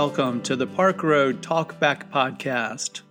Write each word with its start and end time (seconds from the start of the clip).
welcome 0.00 0.40
to 0.40 0.56
the 0.56 0.66
Park 0.66 1.02
Road 1.02 1.42
Talkback 1.42 2.10
Podcast. 2.10 3.02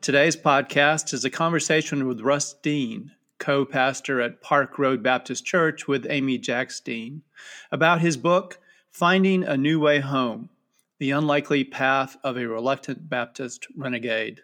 Today's 0.00 0.34
podcast 0.34 1.14
is 1.14 1.24
a 1.24 1.30
conversation 1.30 2.08
with 2.08 2.20
Russ 2.20 2.52
Dean, 2.52 3.12
co 3.38 3.64
pastor 3.64 4.20
at 4.20 4.42
Park 4.42 4.76
Road 4.76 5.04
Baptist 5.04 5.44
Church 5.44 5.86
with 5.86 6.04
Amy 6.10 6.38
Jacks 6.38 6.80
Dean, 6.80 7.22
about 7.70 8.00
his 8.00 8.16
book, 8.16 8.58
Finding 8.90 9.44
a 9.44 9.56
New 9.56 9.78
Way 9.78 10.00
Home 10.00 10.50
The 10.98 11.12
Unlikely 11.12 11.62
Path 11.62 12.16
of 12.24 12.36
a 12.36 12.48
Reluctant 12.48 13.08
Baptist 13.08 13.68
Renegade. 13.76 14.40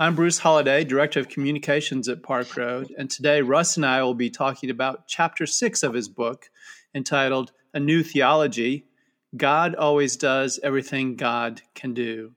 I'm 0.00 0.16
Bruce 0.16 0.38
Holliday, 0.38 0.82
Director 0.82 1.20
of 1.20 1.28
Communications 1.28 2.08
at 2.08 2.24
Park 2.24 2.56
Road, 2.56 2.92
and 2.98 3.08
today 3.08 3.42
Russ 3.42 3.76
and 3.76 3.86
I 3.86 4.02
will 4.02 4.14
be 4.14 4.28
talking 4.28 4.70
about 4.70 5.06
Chapter 5.06 5.46
6 5.46 5.84
of 5.84 5.94
his 5.94 6.08
book 6.08 6.50
entitled 6.92 7.52
A 7.72 7.78
New 7.78 8.02
Theology 8.02 8.85
God 9.36 9.74
always 9.74 10.16
does 10.16 10.58
everything 10.62 11.16
God 11.16 11.62
can 11.74 11.94
do. 11.94 12.32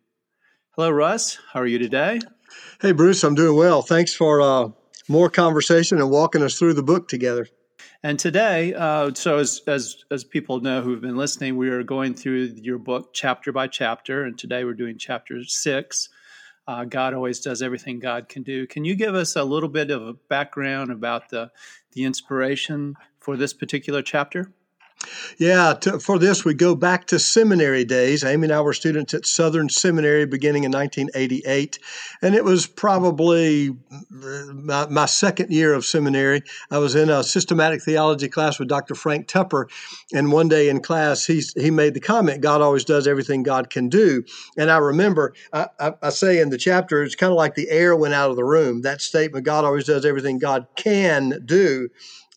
Hello, 0.71 0.89
Russ. 0.89 1.37
How 1.53 1.61
are 1.61 1.67
you 1.67 1.77
today? 1.77 2.19
Hey, 2.81 2.91
Bruce. 2.91 3.23
I'm 3.23 3.35
doing 3.35 3.55
well. 3.55 3.81
Thanks 3.81 4.13
for 4.13 4.41
uh, 4.41 4.69
more 5.07 5.29
conversation 5.29 5.99
and 5.99 6.09
walking 6.09 6.41
us 6.41 6.57
through 6.57 6.73
the 6.73 6.83
book 6.83 7.07
together. 7.07 7.47
And 8.01 8.17
today, 8.17 8.73
uh, 8.73 9.13
so 9.13 9.37
as, 9.37 9.61
as 9.67 10.03
as 10.09 10.23
people 10.23 10.61
know 10.61 10.81
who've 10.81 11.01
been 11.01 11.17
listening, 11.17 11.57
we 11.57 11.69
are 11.69 11.83
going 11.83 12.13
through 12.13 12.53
your 12.55 12.77
book 12.77 13.13
chapter 13.13 13.51
by 13.51 13.67
chapter, 13.67 14.23
and 14.23 14.37
today 14.37 14.63
we're 14.63 14.73
doing 14.73 14.97
chapter 14.97 15.43
six. 15.43 16.09
Uh, 16.65 16.85
God 16.85 17.13
always 17.13 17.39
does 17.39 17.61
everything 17.61 17.99
God 17.99 18.29
can 18.29 18.43
do. 18.43 18.67
Can 18.67 18.85
you 18.85 18.95
give 18.95 19.15
us 19.15 19.35
a 19.35 19.43
little 19.43 19.69
bit 19.69 19.91
of 19.91 20.07
a 20.07 20.13
background 20.13 20.91
about 20.91 21.29
the 21.29 21.51
the 21.91 22.03
inspiration 22.03 22.95
for 23.19 23.35
this 23.35 23.53
particular 23.53 24.01
chapter? 24.01 24.53
Yeah, 25.37 25.75
to, 25.81 25.99
for 25.99 26.19
this, 26.19 26.43
we 26.43 26.53
go 26.53 26.75
back 26.75 27.05
to 27.07 27.19
seminary 27.19 27.85
days. 27.85 28.25
Amy 28.25 28.45
and 28.45 28.53
I 28.53 28.59
were 28.59 28.73
students 28.73 29.13
at 29.13 29.25
Southern 29.25 29.69
Seminary 29.69 30.25
beginning 30.25 30.65
in 30.65 30.71
1988, 30.71 31.79
and 32.21 32.35
it 32.35 32.43
was 32.43 32.67
probably 32.67 33.69
uh, 33.69 34.53
my, 34.53 34.87
my, 34.87 35.05
second 35.05 35.51
year 35.51 35.73
of 35.73 35.85
seminary. 35.85 36.41
I 36.69 36.79
was 36.79 36.95
in 36.95 37.09
a 37.09 37.23
systematic 37.23 37.81
theology 37.81 38.27
class 38.27 38.59
with 38.59 38.67
Dr. 38.67 38.93
Frank 38.93 39.27
Tupper, 39.27 39.69
and 40.13 40.33
one 40.33 40.49
day 40.49 40.67
in 40.67 40.81
class, 40.81 41.25
he, 41.25 41.41
he 41.55 41.71
made 41.71 41.93
the 41.93 42.01
comment, 42.01 42.41
God 42.41 42.61
always 42.61 42.83
does 42.83 43.07
everything 43.07 43.41
God 43.41 43.69
can 43.69 43.87
do. 43.87 44.25
And 44.57 44.69
I 44.69 44.77
remember, 44.77 45.33
I, 45.53 45.67
I, 45.79 45.93
I 46.01 46.09
say 46.09 46.41
in 46.41 46.49
the 46.49 46.57
chapter, 46.57 47.03
it's 47.03 47.15
kind 47.15 47.31
of 47.31 47.37
like 47.37 47.55
the 47.55 47.69
air 47.69 47.95
went 47.95 48.13
out 48.13 48.31
of 48.31 48.35
the 48.35 48.43
room. 48.43 48.81
That 48.81 49.01
statement, 49.01 49.45
God 49.45 49.63
always 49.63 49.85
does 49.85 50.05
everything 50.05 50.39
God 50.39 50.67
can 50.75 51.41
do 51.45 51.89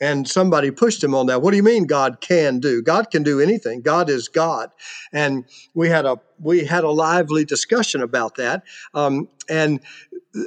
and 0.03 0.28
somebody 0.28 0.72
pushed 0.72 1.03
him 1.03 1.14
on 1.14 1.27
that. 1.27 1.42
What 1.42 1.53
do 1.53 1.56
you 1.56 1.62
mean 1.62 1.84
God 1.84 2.20
can 2.20 2.58
do? 2.58 2.83
God 2.83 3.12
can 3.12 3.22
do 3.22 3.41
anything. 3.41 3.83
God 3.83 4.11
is 4.11 4.27
God. 4.27 4.72
And 5.12 5.44
we 5.75 5.89
had 5.89 6.05
a 6.05 6.20
we 6.41 6.64
had 6.64 6.83
a 6.83 6.91
lively 6.91 7.44
discussion 7.44 8.03
about 8.03 8.34
that. 8.34 8.64
Um, 8.94 9.28
and 9.48 9.81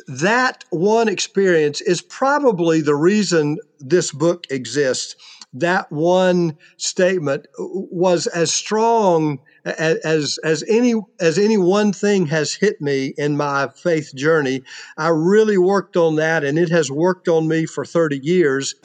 that 0.08 0.66
one 0.72 1.08
experience 1.08 1.80
is 1.80 2.02
probably 2.02 2.82
the 2.82 2.96
reason 2.96 3.58
this 3.80 4.12
book 4.12 4.44
exists. 4.50 5.16
That 5.54 5.90
one 5.90 6.58
statement 6.76 7.48
was 7.58 8.28
as 8.28 8.54
strong 8.54 9.40
as 9.64 10.38
as 10.44 10.66
any 10.68 10.96
as 11.22 11.38
any 11.40 11.58
one 11.58 11.94
thing 11.94 12.26
has 12.26 12.54
hit 12.54 12.82
me 12.82 13.14
in 13.18 13.38
my 13.38 13.70
faith 13.74 14.14
journey. 14.14 14.64
I 14.98 15.08
really 15.08 15.58
worked 15.58 15.96
on 15.96 16.18
that, 16.18 16.44
and 16.44 16.60
it 16.60 16.70
has 16.72 16.92
worked 16.92 17.30
on 17.30 17.48
me 17.48 17.66
for 17.66 17.86
thirty 17.86 18.20
years. 18.22 18.76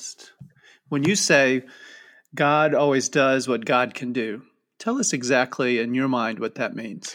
When 0.91 1.05
you 1.05 1.15
say 1.15 1.63
God 2.35 2.75
always 2.75 3.09
does 3.09 3.47
what 3.47 3.65
God 3.65 3.95
can 3.95 4.13
do, 4.13 4.43
tell 4.81 4.99
us 4.99 5.13
exactly 5.13 5.79
in 5.79 5.95
your 5.95 6.09
mind 6.09 6.41
what 6.41 6.57
that 6.57 6.75
means. 6.75 7.15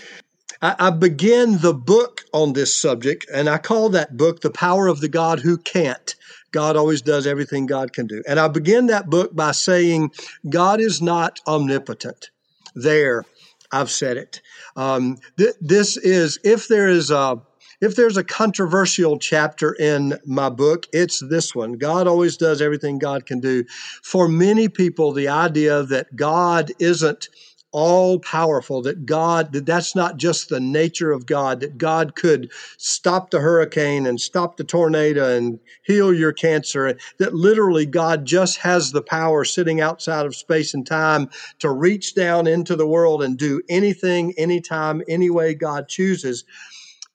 I, 0.62 0.90
begin 0.90 1.58
the 1.60 1.74
book 1.74 2.22
on 2.34 2.54
this 2.54 2.74
subject, 2.74 3.26
and 3.32 3.50
I 3.50 3.58
call 3.58 3.90
that 3.90 4.16
book 4.16 4.40
The 4.40 4.50
Power 4.50 4.88
of 4.88 5.02
the 5.02 5.10
God 5.10 5.42
Who 5.42 5.58
Can't. 5.58 6.16
God 6.52 6.78
always 6.78 7.02
does 7.02 7.28
everything 7.28 7.66
God 7.66 7.92
can 7.92 8.08
do. 8.08 8.24
And 8.26 8.40
I 8.40 8.48
begin 8.48 8.88
that 8.88 9.10
book 9.10 9.36
by 9.36 9.52
saying, 9.52 10.12
God 10.50 10.80
is 10.80 11.02
not 11.02 11.42
omnipotent. 11.46 12.30
There, 12.76 13.26
I've 13.74 13.92
said 13.92 14.16
it. 14.16 14.42
Um, 14.78 15.18
th- 15.38 15.56
this 15.60 15.98
is, 15.98 16.40
if 16.46 16.70
there 16.70 16.88
is 16.88 17.12
a 17.12 17.42
if 17.82 17.96
there's 17.96 18.18
a 18.18 18.24
controversial 18.24 19.18
chapter 19.18 19.74
in 19.74 20.18
my 20.26 20.50
book, 20.50 20.88
it's 20.94 21.20
this 21.30 21.54
one. 21.54 21.74
God 21.74 22.08
always 22.08 22.38
does 22.38 22.62
everything 22.62 23.00
God 23.00 23.26
can 23.26 23.40
do. 23.40 23.64
For 24.04 24.28
many 24.28 24.70
people, 24.70 25.12
the 25.14 25.28
idea 25.28 25.84
that 25.84 26.16
God 26.16 26.72
isn't 26.80 27.30
all 27.76 28.20
powerful, 28.20 28.82
that 28.84 29.06
God, 29.06 29.52
that 29.52 29.66
that's 29.66 29.98
not 29.98 30.16
just 30.16 30.48
the 30.48 30.62
nature 30.62 31.12
of 31.12 31.26
God, 31.26 31.60
that 31.60 31.78
God 31.78 32.16
could 32.16 32.50
stop 32.78 33.32
the 33.32 33.42
hurricane 33.42 34.06
and 34.06 34.22
stop 34.22 34.56
the 34.56 34.64
tornado 34.64 35.36
and 35.36 35.60
heal 35.84 36.14
your 36.14 36.32
cancer, 36.32 36.98
that 37.20 37.34
literally 37.34 37.86
God 37.86 38.24
just 38.24 38.60
has 38.60 38.94
the 38.94 39.02
power 39.02 39.44
sitting 39.44 39.82
outside 39.82 40.26
of 40.26 40.38
space 40.38 40.74
and 40.74 40.88
time 40.88 41.30
to 41.60 41.70
reach 41.70 42.16
down 42.16 42.48
into 42.48 42.78
the 42.78 42.88
world 42.88 43.22
and 43.22 43.38
do 43.38 43.62
anything, 43.68 44.34
anytime, 44.38 45.02
any 45.10 45.30
way 45.30 45.54
God 45.54 45.90
chooses 45.90 46.46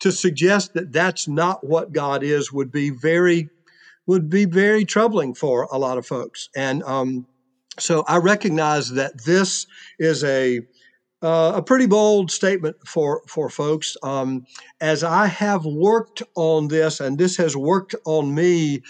to 0.01 0.11
suggest 0.11 0.75
that 0.75 0.93
that's 0.93 1.29
not 1.29 1.67
what 1.67 1.93
God 1.93 2.23
is 2.23 2.53
would 2.53 2.73
be 2.73 2.91
very 2.91 3.49
would 4.07 4.29
be 4.29 4.45
very 4.45 4.85
troubling 4.85 5.35
for 5.35 5.69
a 5.71 5.79
lot 5.79 5.99
of 5.99 6.07
folks. 6.07 6.49
And 6.57 6.83
um, 6.83 7.27
so 7.79 8.03
I 8.09 8.17
recognize 8.17 8.91
that 8.91 9.25
this 9.25 9.67
is 9.99 10.25
a 10.25 10.61
uh, 11.23 11.53
a 11.57 11.63
pretty 11.63 11.87
bold 11.87 12.31
statement 12.31 12.77
for 12.87 13.23
for 13.27 13.51
folks. 13.51 13.97
Um, 14.03 14.47
as 14.81 15.05
I 15.05 15.27
have 15.27 15.65
worked 15.67 16.23
on 16.35 16.69
this, 16.69 16.99
and 16.99 17.19
this 17.19 17.37
has 17.37 17.55
worked 17.57 17.95
on 18.07 18.35
me, 18.35 18.83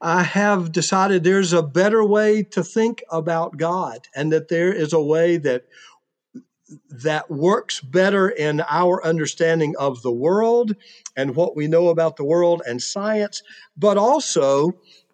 I 0.00 0.24
have 0.24 0.72
decided 0.72 1.22
there's 1.22 1.52
a 1.52 1.62
better 1.62 2.04
way 2.04 2.42
to 2.42 2.64
think 2.64 3.04
about 3.10 3.56
God, 3.56 4.08
and 4.14 4.32
that 4.32 4.48
there 4.48 4.72
is 4.72 4.92
a 4.92 5.00
way 5.00 5.36
that 5.38 5.64
that 6.90 7.30
works 7.30 7.80
better 7.80 8.28
in 8.28 8.62
our 8.68 9.04
understanding 9.04 9.74
of 9.78 10.02
the 10.02 10.12
world 10.12 10.74
and 11.16 11.36
what 11.36 11.56
we 11.56 11.68
know 11.68 11.88
about 11.88 12.16
the 12.16 12.24
world 12.24 12.62
and 12.66 12.82
science, 12.82 13.42
but 13.76 13.96
also 13.96 14.72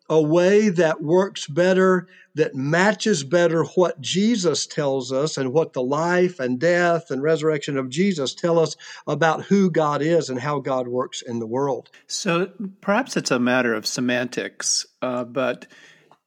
a 0.09 0.21
way 0.21 0.69
that 0.69 1.03
works 1.03 1.47
better, 1.47 2.07
that 2.35 2.55
matches 2.55 3.25
better 3.25 3.65
what 3.65 4.01
Jesus 4.01 4.67
tells 4.67 5.13
us 5.13 5.37
and 5.37 5.53
what 5.53 5.73
the 5.73 5.83
life 5.83 6.41
and 6.41 6.59
death 6.59 7.11
and 7.11 7.23
resurrection 7.23 7.77
of 7.77 7.89
Jesus 7.89 8.35
tell 8.35 8.59
us 8.59 8.77
about 9.07 9.45
who 9.45 9.71
God 9.71 10.03
is 10.03 10.29
and 10.29 10.41
how 10.41 10.59
God 10.59 10.89
works 10.89 11.23
in 11.23 11.39
the 11.39 11.47
world. 11.47 11.91
So 12.07 12.51
perhaps 12.81 13.17
it's 13.17 13.31
a 13.31 13.39
matter 13.39 13.75
of 13.75 13.87
semantics, 13.87 14.87
uh, 15.01 15.25
but 15.25 15.67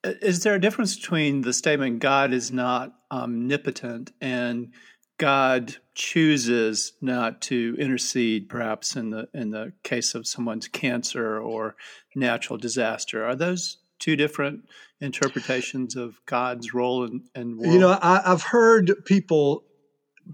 is 0.04 0.44
there 0.44 0.56
a 0.56 0.62
difference 0.62 0.96
between 0.96 1.42
the 1.42 1.54
statement 1.54 2.00
God 2.00 2.34
is 2.34 2.52
not 2.52 2.94
omnipotent 3.12 4.12
and 4.22 4.72
God 5.18 5.78
chooses 5.94 6.94
not 7.02 7.42
to 7.44 7.76
intercede, 7.80 8.50
perhaps 8.50 8.96
in 8.96 9.12
the 9.12 9.30
in 9.34 9.52
the 9.52 9.74
case 9.84 10.14
of 10.14 10.28
someone's 10.28 10.68
cancer 10.68 11.40
or 11.40 11.76
natural 12.16 12.58
disaster. 12.58 13.24
Are 13.26 13.36
those 13.36 13.78
two 14.00 14.16
different 14.16 14.68
interpretations 15.00 15.96
of 15.96 16.20
God's 16.26 16.74
role 16.74 17.06
in, 17.06 17.24
in 17.34 17.58
world? 17.58 17.74
You 17.74 17.80
know, 17.80 17.98
I, 18.02 18.22
have 18.26 18.44
heard 18.44 18.92
people 19.06 19.64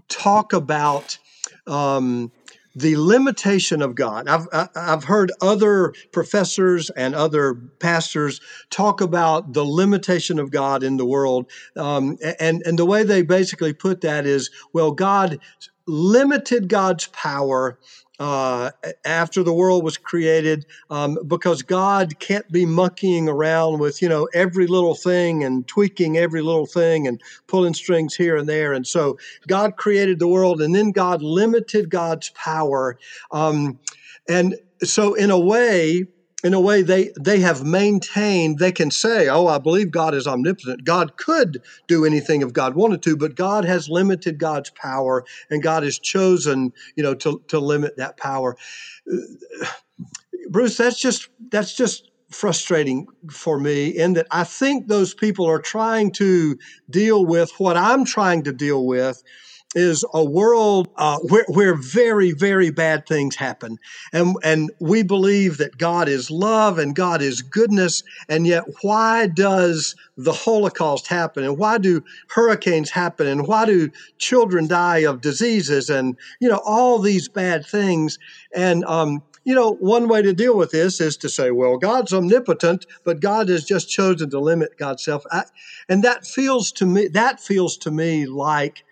talk 0.08 0.52
about 0.52 1.18
um, 1.66 2.32
the 2.74 2.96
limitation 2.96 3.82
of 3.82 3.94
God. 3.94 4.28
I've, 4.28 4.46
I've 4.74 5.04
heard 5.04 5.32
other 5.40 5.92
professors 6.12 6.90
and 6.90 7.14
other 7.14 7.54
pastors 7.54 8.40
talk 8.70 9.00
about 9.00 9.52
the 9.52 9.64
limitation 9.64 10.38
of 10.38 10.50
God 10.50 10.82
in 10.82 10.96
the 10.96 11.06
world. 11.06 11.50
Um, 11.76 12.16
and, 12.40 12.62
and 12.64 12.78
the 12.78 12.86
way 12.86 13.02
they 13.02 13.22
basically 13.22 13.72
put 13.72 14.00
that 14.02 14.26
is, 14.26 14.50
well, 14.72 14.92
God 14.92 15.38
limited 15.86 16.68
God's 16.68 17.08
power 17.08 17.78
uh, 18.22 18.70
after 19.04 19.42
the 19.42 19.52
world 19.52 19.82
was 19.82 19.96
created 19.98 20.64
um, 20.90 21.18
because 21.26 21.62
God 21.62 22.20
can't 22.20 22.48
be 22.52 22.64
monkeying 22.64 23.28
around 23.28 23.80
with, 23.80 24.00
you 24.00 24.08
know, 24.08 24.28
every 24.32 24.68
little 24.68 24.94
thing 24.94 25.42
and 25.42 25.66
tweaking 25.66 26.16
every 26.16 26.40
little 26.40 26.66
thing 26.66 27.08
and 27.08 27.20
pulling 27.48 27.74
strings 27.74 28.14
here 28.14 28.36
and 28.36 28.48
there. 28.48 28.74
And 28.74 28.86
so 28.86 29.18
God 29.48 29.76
created 29.76 30.20
the 30.20 30.28
world 30.28 30.62
and 30.62 30.72
then 30.72 30.92
God 30.92 31.20
limited 31.20 31.90
God's 31.90 32.30
power. 32.36 32.96
Um, 33.32 33.80
and 34.28 34.54
so, 34.84 35.14
in 35.14 35.32
a 35.32 35.40
way, 35.40 36.04
in 36.44 36.54
a 36.54 36.60
way 36.60 36.82
they 36.82 37.12
they 37.20 37.40
have 37.40 37.64
maintained 37.64 38.58
they 38.58 38.72
can 38.72 38.90
say 38.90 39.28
oh 39.28 39.46
i 39.46 39.58
believe 39.58 39.90
god 39.90 40.14
is 40.14 40.26
omnipotent. 40.26 40.84
God 40.84 41.16
could 41.16 41.62
do 41.86 42.04
anything 42.04 42.42
if 42.42 42.52
god 42.52 42.74
wanted 42.74 43.02
to 43.02 43.16
but 43.16 43.34
god 43.34 43.64
has 43.64 43.88
limited 43.88 44.38
god's 44.38 44.70
power 44.70 45.24
and 45.50 45.62
god 45.62 45.82
has 45.82 45.98
chosen 45.98 46.72
you 46.96 47.02
know 47.02 47.14
to, 47.14 47.42
to 47.48 47.58
limit 47.58 47.96
that 47.96 48.16
power. 48.16 48.56
Bruce 50.50 50.76
that's 50.76 51.00
just 51.00 51.28
that's 51.50 51.74
just 51.74 52.10
frustrating 52.30 53.06
for 53.30 53.58
me 53.58 53.88
in 53.88 54.14
that 54.14 54.26
i 54.30 54.42
think 54.42 54.88
those 54.88 55.14
people 55.14 55.46
are 55.46 55.60
trying 55.60 56.10
to 56.10 56.58
deal 56.88 57.26
with 57.26 57.52
what 57.58 57.76
i'm 57.76 58.04
trying 58.04 58.42
to 58.42 58.52
deal 58.52 58.86
with 58.86 59.22
is 59.74 60.04
a 60.12 60.24
world 60.24 60.88
uh, 60.96 61.18
where, 61.18 61.44
where 61.48 61.74
very, 61.74 62.32
very 62.32 62.70
bad 62.70 63.06
things 63.06 63.36
happen. 63.36 63.78
And, 64.12 64.36
and 64.42 64.70
we 64.80 65.02
believe 65.02 65.58
that 65.58 65.78
God 65.78 66.08
is 66.08 66.30
love 66.30 66.78
and 66.78 66.94
God 66.94 67.22
is 67.22 67.42
goodness. 67.42 68.02
And 68.28 68.46
yet, 68.46 68.64
why 68.82 69.28
does 69.28 69.96
the 70.16 70.32
Holocaust 70.32 71.06
happen? 71.06 71.44
And 71.44 71.58
why 71.58 71.78
do 71.78 72.04
hurricanes 72.28 72.90
happen? 72.90 73.26
And 73.26 73.46
why 73.46 73.64
do 73.64 73.90
children 74.18 74.66
die 74.66 74.98
of 74.98 75.20
diseases? 75.20 75.88
And, 75.90 76.16
you 76.40 76.48
know, 76.48 76.60
all 76.64 76.98
these 76.98 77.28
bad 77.28 77.64
things. 77.66 78.18
And, 78.54 78.84
um, 78.84 79.22
you 79.44 79.54
know, 79.54 79.72
one 79.72 80.06
way 80.06 80.22
to 80.22 80.32
deal 80.32 80.56
with 80.56 80.70
this 80.70 81.00
is 81.00 81.16
to 81.16 81.28
say, 81.28 81.50
well, 81.50 81.76
God's 81.76 82.12
omnipotent, 82.12 82.86
but 83.04 83.20
God 83.20 83.48
has 83.48 83.64
just 83.64 83.88
chosen 83.90 84.30
to 84.30 84.38
limit 84.38 84.76
God's 84.78 85.04
self. 85.04 85.24
I, 85.32 85.44
and 85.88 86.04
that 86.04 86.24
feels 86.24 86.70
to 86.72 86.86
me, 86.86 87.08
that 87.08 87.40
feels 87.40 87.76
to 87.78 87.90
me 87.90 88.26
like 88.26 88.84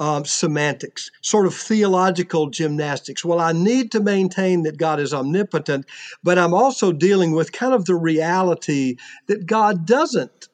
um, 0.00 0.24
semantics, 0.24 1.10
sort 1.20 1.46
of 1.46 1.54
theological 1.54 2.48
gymnastics. 2.48 3.22
Well, 3.24 3.38
I 3.38 3.52
need 3.52 3.92
to 3.92 4.00
maintain 4.00 4.62
that 4.62 4.78
God 4.78 4.98
is 4.98 5.12
omnipotent, 5.12 5.84
but 6.24 6.38
I'm 6.38 6.54
also 6.54 6.90
dealing 6.90 7.32
with 7.32 7.52
kind 7.52 7.74
of 7.74 7.84
the 7.84 7.94
reality 7.94 8.96
that 9.26 9.46
God 9.46 9.86
doesn't 9.86 10.48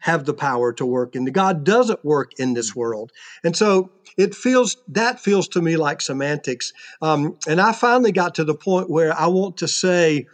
have 0.00 0.26
the 0.26 0.34
power 0.34 0.72
to 0.74 0.86
work 0.86 1.14
in 1.16 1.24
the 1.24 1.30
God 1.30 1.64
doesn't 1.64 2.04
work 2.04 2.32
in 2.38 2.54
this 2.54 2.74
world. 2.76 3.10
And 3.42 3.56
so 3.56 3.90
it 4.16 4.34
feels 4.34 4.76
that 4.88 5.20
feels 5.20 5.48
to 5.48 5.62
me 5.62 5.76
like 5.76 6.00
semantics. 6.00 6.72
Um, 7.02 7.36
and 7.46 7.60
I 7.60 7.72
finally 7.72 8.12
got 8.12 8.34
to 8.36 8.44
the 8.44 8.54
point 8.54 8.90
where 8.90 9.18
I 9.18 9.26
want 9.26 9.58
to 9.58 9.68
say, 9.68 10.26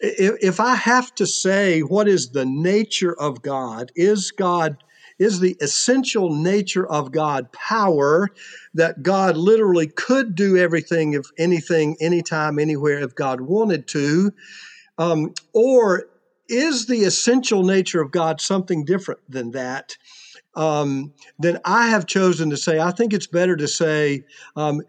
if 0.00 0.60
I 0.60 0.74
have 0.74 1.14
to 1.16 1.26
say 1.26 1.80
what 1.80 2.08
is 2.08 2.30
the 2.30 2.46
nature 2.46 3.14
of 3.18 3.42
God, 3.42 3.92
is 3.94 4.30
God 4.30 4.76
is 5.20 5.38
the 5.38 5.56
essential 5.60 6.34
nature 6.34 6.90
of 6.90 7.12
God 7.12 7.52
power 7.52 8.28
that 8.74 9.02
God 9.02 9.36
literally 9.36 9.86
could 9.86 10.34
do 10.34 10.56
everything, 10.56 11.12
if 11.12 11.26
anything, 11.38 11.96
anytime, 12.00 12.58
anywhere, 12.58 12.98
if 13.00 13.14
God 13.14 13.42
wanted 13.42 13.86
to? 13.88 14.32
Um, 14.98 15.34
or 15.52 16.06
is 16.48 16.86
the 16.86 17.04
essential 17.04 17.62
nature 17.62 18.00
of 18.00 18.10
God 18.10 18.40
something 18.40 18.84
different 18.84 19.20
than 19.28 19.50
that? 19.52 19.96
Um, 20.54 21.12
then 21.38 21.60
I 21.64 21.88
have 21.88 22.06
chosen 22.06 22.50
to 22.50 22.56
say, 22.56 22.80
I 22.80 22.90
think 22.90 23.12
it's 23.12 23.26
better 23.26 23.56
to 23.56 23.68
say, 23.68 24.24
um, 24.56 24.80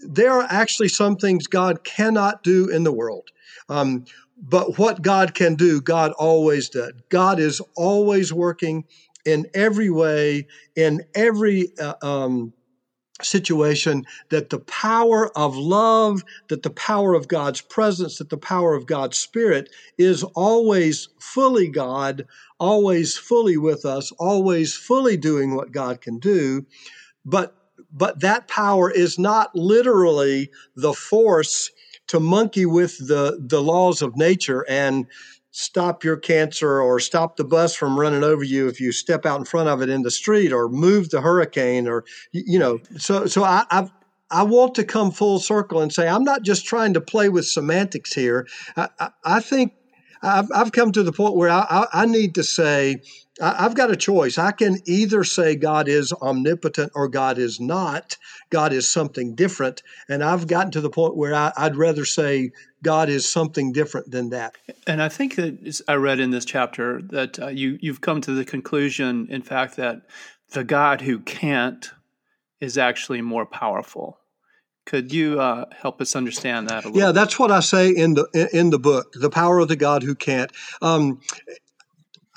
there 0.00 0.32
are 0.32 0.46
actually 0.50 0.88
some 0.88 1.16
things 1.16 1.46
God 1.46 1.84
cannot 1.84 2.42
do 2.42 2.68
in 2.68 2.84
the 2.84 2.92
world. 2.92 3.30
Um, 3.68 4.04
but 4.36 4.78
what 4.78 5.00
God 5.00 5.34
can 5.34 5.54
do, 5.54 5.80
God 5.80 6.12
always 6.12 6.68
did. 6.68 7.08
God 7.08 7.40
is 7.40 7.60
always 7.74 8.32
working 8.32 8.84
in 9.26 9.46
every 9.54 9.90
way, 9.90 10.46
in 10.74 11.02
every 11.14 11.72
uh, 11.78 11.94
um, 12.02 12.52
situation, 13.22 14.04
that 14.30 14.50
the 14.50 14.58
power 14.60 15.36
of 15.36 15.56
love, 15.56 16.22
that 16.48 16.62
the 16.62 16.70
power 16.70 17.14
of 17.14 17.28
God's 17.28 17.60
presence, 17.60 18.18
that 18.18 18.30
the 18.30 18.36
power 18.36 18.74
of 18.74 18.86
God's 18.86 19.18
Spirit 19.18 19.70
is 19.98 20.22
always 20.34 21.08
fully 21.18 21.68
God, 21.68 22.26
always 22.60 23.16
fully 23.16 23.56
with 23.56 23.84
us, 23.84 24.12
always 24.18 24.74
fully 24.74 25.16
doing 25.16 25.54
what 25.54 25.72
God 25.72 26.00
can 26.00 26.18
do. 26.18 26.66
But 27.24 27.54
but 27.92 28.20
that 28.20 28.48
power 28.48 28.90
is 28.90 29.18
not 29.18 29.54
literally 29.54 30.50
the 30.74 30.92
force 30.92 31.70
to 32.08 32.20
monkey 32.20 32.66
with 32.66 32.98
the 33.08 33.38
the 33.40 33.62
laws 33.62 34.02
of 34.02 34.16
nature 34.16 34.64
and 34.68 35.06
stop 35.58 36.04
your 36.04 36.18
cancer 36.18 36.82
or 36.82 37.00
stop 37.00 37.38
the 37.38 37.44
bus 37.44 37.74
from 37.74 37.98
running 37.98 38.22
over 38.22 38.44
you 38.44 38.68
if 38.68 38.78
you 38.78 38.92
step 38.92 39.24
out 39.24 39.38
in 39.38 39.44
front 39.46 39.70
of 39.70 39.80
it 39.80 39.88
in 39.88 40.02
the 40.02 40.10
street 40.10 40.52
or 40.52 40.68
move 40.68 41.08
the 41.08 41.22
hurricane 41.22 41.88
or 41.88 42.04
you 42.30 42.58
know 42.58 42.78
so 42.98 43.24
so 43.24 43.42
I, 43.42 43.64
I've 43.70 43.90
I 44.30 44.42
want 44.42 44.74
to 44.74 44.84
come 44.84 45.10
full 45.10 45.38
circle 45.38 45.80
and 45.80 45.90
say 45.90 46.08
I'm 46.08 46.24
not 46.24 46.42
just 46.42 46.66
trying 46.66 46.92
to 46.92 47.00
play 47.00 47.30
with 47.30 47.46
semantics 47.46 48.12
here. 48.12 48.46
I, 48.76 48.90
I, 49.00 49.08
I 49.24 49.40
think 49.40 49.72
I've, 50.20 50.50
I've, 50.54 50.72
come 50.72 50.92
to 50.92 51.02
the 51.02 51.12
point 51.12 51.36
where 51.36 51.48
I, 51.48 51.86
I 51.90 52.04
need 52.04 52.34
to 52.34 52.42
say 52.42 53.00
I've 53.40 53.74
got 53.74 53.90
a 53.90 53.96
choice. 53.96 54.38
I 54.38 54.52
can 54.52 54.78
either 54.86 55.22
say 55.24 55.56
God 55.56 55.88
is 55.88 56.12
omnipotent 56.12 56.92
or 56.94 57.08
God 57.08 57.38
is 57.38 57.60
not. 57.60 58.16
God 58.50 58.72
is 58.72 58.90
something 58.90 59.34
different. 59.34 59.82
And 60.08 60.24
I've 60.24 60.46
gotten 60.46 60.70
to 60.72 60.80
the 60.80 60.90
point 60.90 61.16
where 61.16 61.34
I, 61.34 61.52
would 61.62 61.76
rather 61.76 62.04
say 62.04 62.52
God 62.82 63.08
is 63.08 63.28
something 63.28 63.72
different 63.72 64.10
than 64.10 64.30
that. 64.30 64.56
And 64.86 65.02
I 65.02 65.08
think 65.08 65.36
that 65.36 65.82
I 65.88 65.94
read 65.94 66.20
in 66.20 66.30
this 66.30 66.44
chapter 66.44 67.02
that 67.10 67.38
uh, 67.38 67.48
you, 67.48 67.78
you've 67.80 68.00
come 68.00 68.20
to 68.22 68.32
the 68.32 68.44
conclusion, 68.44 69.26
in 69.30 69.42
fact, 69.42 69.76
that 69.76 70.02
the 70.52 70.64
God 70.64 71.02
who 71.02 71.18
can't 71.18 71.90
is 72.60 72.78
actually 72.78 73.20
more 73.20 73.44
powerful. 73.44 74.18
Could 74.86 75.12
you 75.12 75.40
uh, 75.40 75.64
help 75.76 76.00
us 76.00 76.14
understand 76.14 76.68
that 76.68 76.84
a 76.84 76.88
little? 76.88 77.00
Yeah, 77.00 77.12
that's 77.12 77.40
what 77.40 77.50
I 77.50 77.58
say 77.58 77.90
in 77.90 78.14
the 78.14 78.48
in 78.52 78.70
the 78.70 78.78
book, 78.78 79.12
"The 79.14 79.30
Power 79.30 79.58
of 79.58 79.66
the 79.66 79.74
God 79.74 80.04
Who 80.04 80.14
Can't." 80.14 80.52
Um, 80.80 81.20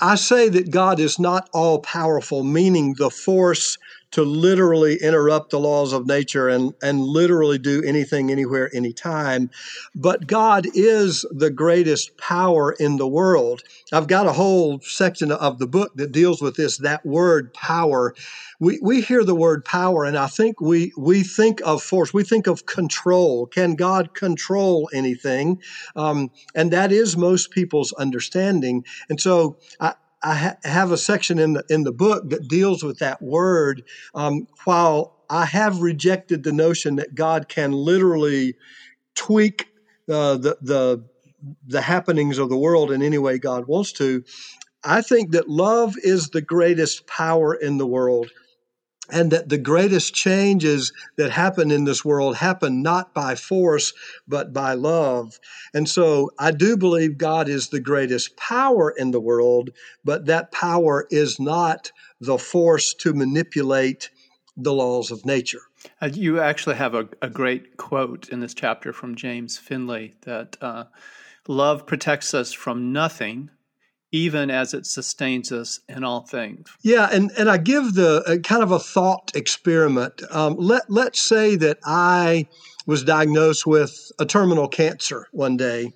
I 0.02 0.16
say 0.16 0.50
that 0.50 0.72
God 0.72 1.00
is 1.00 1.20
not 1.20 1.50
all 1.54 1.80
powerful, 1.80 2.44
meaning 2.44 2.96
the 2.98 3.10
force 3.10 3.78
to 4.12 4.24
literally 4.24 4.98
interrupt 4.98 5.52
the 5.52 5.60
laws 5.60 5.94
of 5.94 6.08
nature 6.08 6.48
and, 6.48 6.74
and 6.82 7.02
literally 7.02 7.58
do 7.58 7.84
anything, 7.84 8.32
anywhere, 8.32 8.70
anytime. 8.74 9.50
But 9.96 10.28
God 10.28 10.66
is 10.74 11.26
the 11.32 11.52
greatest 11.52 12.18
power 12.18 12.74
in 12.80 12.98
the 12.98 13.08
world. 13.08 13.62
I've 13.92 14.08
got 14.08 14.28
a 14.28 14.34
whole 14.34 14.80
section 14.82 15.32
of 15.32 15.60
the 15.60 15.68
book 15.68 15.92
that 15.96 16.12
deals 16.12 16.42
with 16.42 16.56
this, 16.56 16.78
that 16.78 17.06
word 17.06 17.54
power. 17.54 18.14
We, 18.60 18.80
we 18.82 19.02
hear 19.02 19.24
the 19.24 19.36
word 19.36 19.64
power 19.64 20.06
and 20.06 20.18
I 20.18 20.28
think 20.28 20.60
we, 20.60 20.92
we 20.98 21.24
think 21.24 21.62
of 21.64 21.82
force. 21.82 22.14
We 22.14 22.24
think 22.24 22.48
of 22.48 22.66
control. 22.66 23.46
Can 23.46 23.76
God 23.76 24.14
control 24.14 24.90
anything? 24.94 25.60
Um, 25.96 26.30
and 26.56 26.72
that 26.72 26.92
is 26.92 27.16
most 27.16 27.52
people's 27.52 27.94
understanding. 27.94 28.84
And 29.10 29.22
so 29.22 29.58
I, 29.80 29.94
I 30.22 30.36
ha- 30.36 30.58
have 30.64 30.92
a 30.92 30.98
section 30.98 31.40
in 31.40 31.54
the 31.54 31.64
in 31.70 31.84
the 31.84 31.92
book 31.92 32.30
that 32.30 32.48
deals 32.48 32.84
with 32.84 33.00
that 33.00 33.22
word. 33.22 33.84
Um, 34.14 34.48
while 34.66 35.18
I 35.30 35.46
have 35.46 35.82
rejected 35.82 36.44
the 36.44 36.52
notion 36.52 36.96
that 36.98 37.16
God 37.16 37.48
can 37.48 37.72
literally 37.72 38.56
tweak 39.16 39.68
uh, 40.10 40.38
the 40.38 40.58
the 40.62 41.06
the 41.68 41.82
happenings 41.82 42.38
of 42.38 42.50
the 42.50 42.58
world 42.58 42.92
in 42.92 43.02
any 43.02 43.18
way 43.18 43.38
God 43.38 43.68
wants 43.68 43.94
to, 43.94 44.24
I 44.84 45.02
think 45.02 45.32
that 45.32 45.50
love 45.50 45.96
is 46.04 46.30
the 46.30 46.42
greatest 46.42 47.08
power 47.08 47.54
in 47.54 47.78
the 47.78 47.88
world 47.88 48.30
and 49.12 49.32
that 49.32 49.50
the 49.50 49.58
greatest 49.58 50.14
changes 50.14 50.92
that 51.18 51.32
happen 51.32 51.72
in 51.72 51.86
this 51.86 52.04
world 52.06 52.36
happen 52.38 52.82
not 52.82 53.14
by 53.14 53.36
force 53.36 53.94
but 54.28 54.54
by 54.54 54.74
love. 54.74 55.40
And 55.74 55.88
so 55.88 56.32
i 56.40 56.52
do 56.52 56.78
believe 56.78 57.18
god 57.18 57.50
is 57.50 57.70
the 57.70 57.80
greatest 57.80 58.36
power 58.38 58.92
in 58.92 59.12
the 59.12 59.20
world 59.20 59.72
but 60.04 60.26
that 60.26 60.52
power 60.52 61.08
is 61.10 61.40
not 61.40 61.92
the 62.20 62.38
force 62.38 62.94
to 62.94 63.14
manipulate 63.14 64.10
the 64.58 64.74
laws 64.74 65.10
of 65.10 65.26
nature. 65.26 65.62
Uh, 66.02 66.10
you 66.12 66.40
actually 66.40 66.76
have 66.76 66.94
a, 66.94 67.08
a, 67.22 67.30
great 67.30 67.78
quote 67.78 68.28
in 68.30 68.42
this 68.42 68.54
chapter 68.54 68.92
from 68.92 69.16
james 69.16 69.58
finley 69.58 70.14
that 70.22 70.58
uh, 70.62 70.84
love 71.48 71.86
protects 71.86 72.34
us 72.34 72.52
from 72.52 72.92
nothing 72.92 73.50
even 74.12 74.50
as 74.50 74.74
it 74.74 74.86
sustains 74.86 75.52
us 75.52 75.80
in 75.88 76.04
all 76.04 76.22
things. 76.22 76.68
Yeah, 76.82 77.10
and, 77.12 77.32
and 77.38 77.50
I 77.50 77.58
give 77.58 77.94
the 77.94 78.24
uh, 78.26 78.38
kind 78.38 78.64
of 78.64 78.72
a 78.72 78.80
thought 78.80 79.32
experiment. 79.36 80.22
Um, 80.32 80.56
let 80.58 80.84
let's 80.90 81.22
say 81.22 81.56
that 81.58 81.78
I 81.86 82.48
was 82.86 83.04
diagnosed 83.04 83.68
with 83.68 84.12
a 84.20 84.26
terminal 84.26 84.68
cancer 84.68 85.28
one 85.32 85.58
day. 85.58 85.94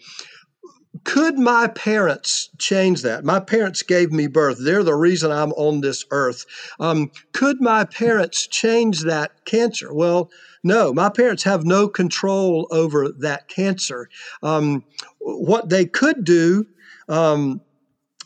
Could 1.05 1.39
my 1.39 1.67
parents 1.67 2.49
change 2.59 3.01
that? 3.01 3.25
My 3.25 3.39
parents 3.39 3.81
gave 3.81 4.11
me 4.11 4.27
birth. 4.27 4.59
They're 4.63 4.83
the 4.83 4.93
reason 4.93 5.31
I'm 5.31 5.51
on 5.53 5.81
this 5.81 6.05
earth. 6.11 6.45
Um, 6.79 7.11
could 7.33 7.59
my 7.59 7.83
parents 7.83 8.45
change 8.45 9.01
that 9.01 9.43
cancer? 9.45 9.91
Well, 9.91 10.29
no, 10.63 10.93
my 10.93 11.09
parents 11.09 11.43
have 11.43 11.65
no 11.65 11.87
control 11.87 12.67
over 12.71 13.09
that 13.19 13.47
cancer. 13.49 14.07
Um, 14.43 14.85
what 15.19 15.69
they 15.69 15.85
could 15.85 16.23
do 16.23 16.67
um, 17.09 17.59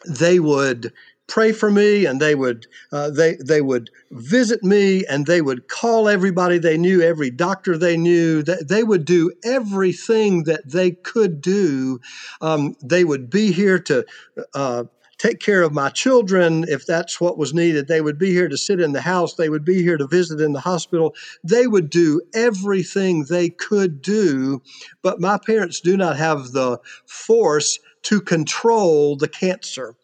they 0.08 0.40
would 0.40 0.94
pray 1.28 1.52
for 1.52 1.70
me 1.70 2.06
and 2.06 2.22
they 2.22 2.36
would 2.36 2.68
uh, 2.92 3.10
they 3.10 3.36
they 3.36 3.62
would 3.62 3.90
visit 4.12 4.64
me 4.64 5.06
and 5.08 5.26
they 5.26 5.42
would 5.42 5.68
call 5.68 6.08
everybody 6.08 6.58
they 6.58 6.78
knew 6.78 7.02
every 7.02 7.30
doctor 7.30 7.78
they 7.78 7.98
knew. 7.98 8.44
They, 8.44 8.58
they 8.68 8.84
would 8.84 9.06
do 9.06 9.32
everything 9.44 10.44
that 10.44 10.70
they 10.70 10.92
could 10.92 11.42
do. 11.42 12.00
Um, 12.42 12.76
they 12.82 13.04
would 13.04 13.30
be 13.30 13.52
here 13.52 13.80
to 13.80 14.06
uh, 14.54 14.86
take 15.18 15.40
care 15.40 15.64
of 15.64 15.74
my 15.74 15.90
children 15.90 16.66
if 16.70 16.86
that's 16.86 17.20
what 17.20 17.38
was 17.38 17.54
needed. 17.54 17.88
They 17.88 18.02
would 18.02 18.20
be 18.20 18.32
here 18.32 18.48
to 18.48 18.58
sit 18.58 18.80
in 18.80 18.94
the 18.94 19.02
house. 19.02 19.36
They 19.36 19.50
would 19.50 19.66
be 19.66 19.82
here 19.84 19.98
to 19.98 20.08
visit 20.08 20.40
in 20.40 20.54
the 20.54 20.62
hospital. 20.62 21.16
They 21.44 21.68
would 21.68 21.90
do 21.90 22.22
everything 22.34 23.26
they 23.26 23.50
could 23.50 24.02
do 24.02 24.62
but 25.02 25.22
my 25.22 25.38
parents 25.38 25.80
do 25.82 25.98
not 25.98 26.18
have 26.18 26.52
the 26.52 26.80
force 27.06 27.80
to 28.08 28.22
control 28.22 29.16
the 29.16 29.28
cancer. 29.28 29.96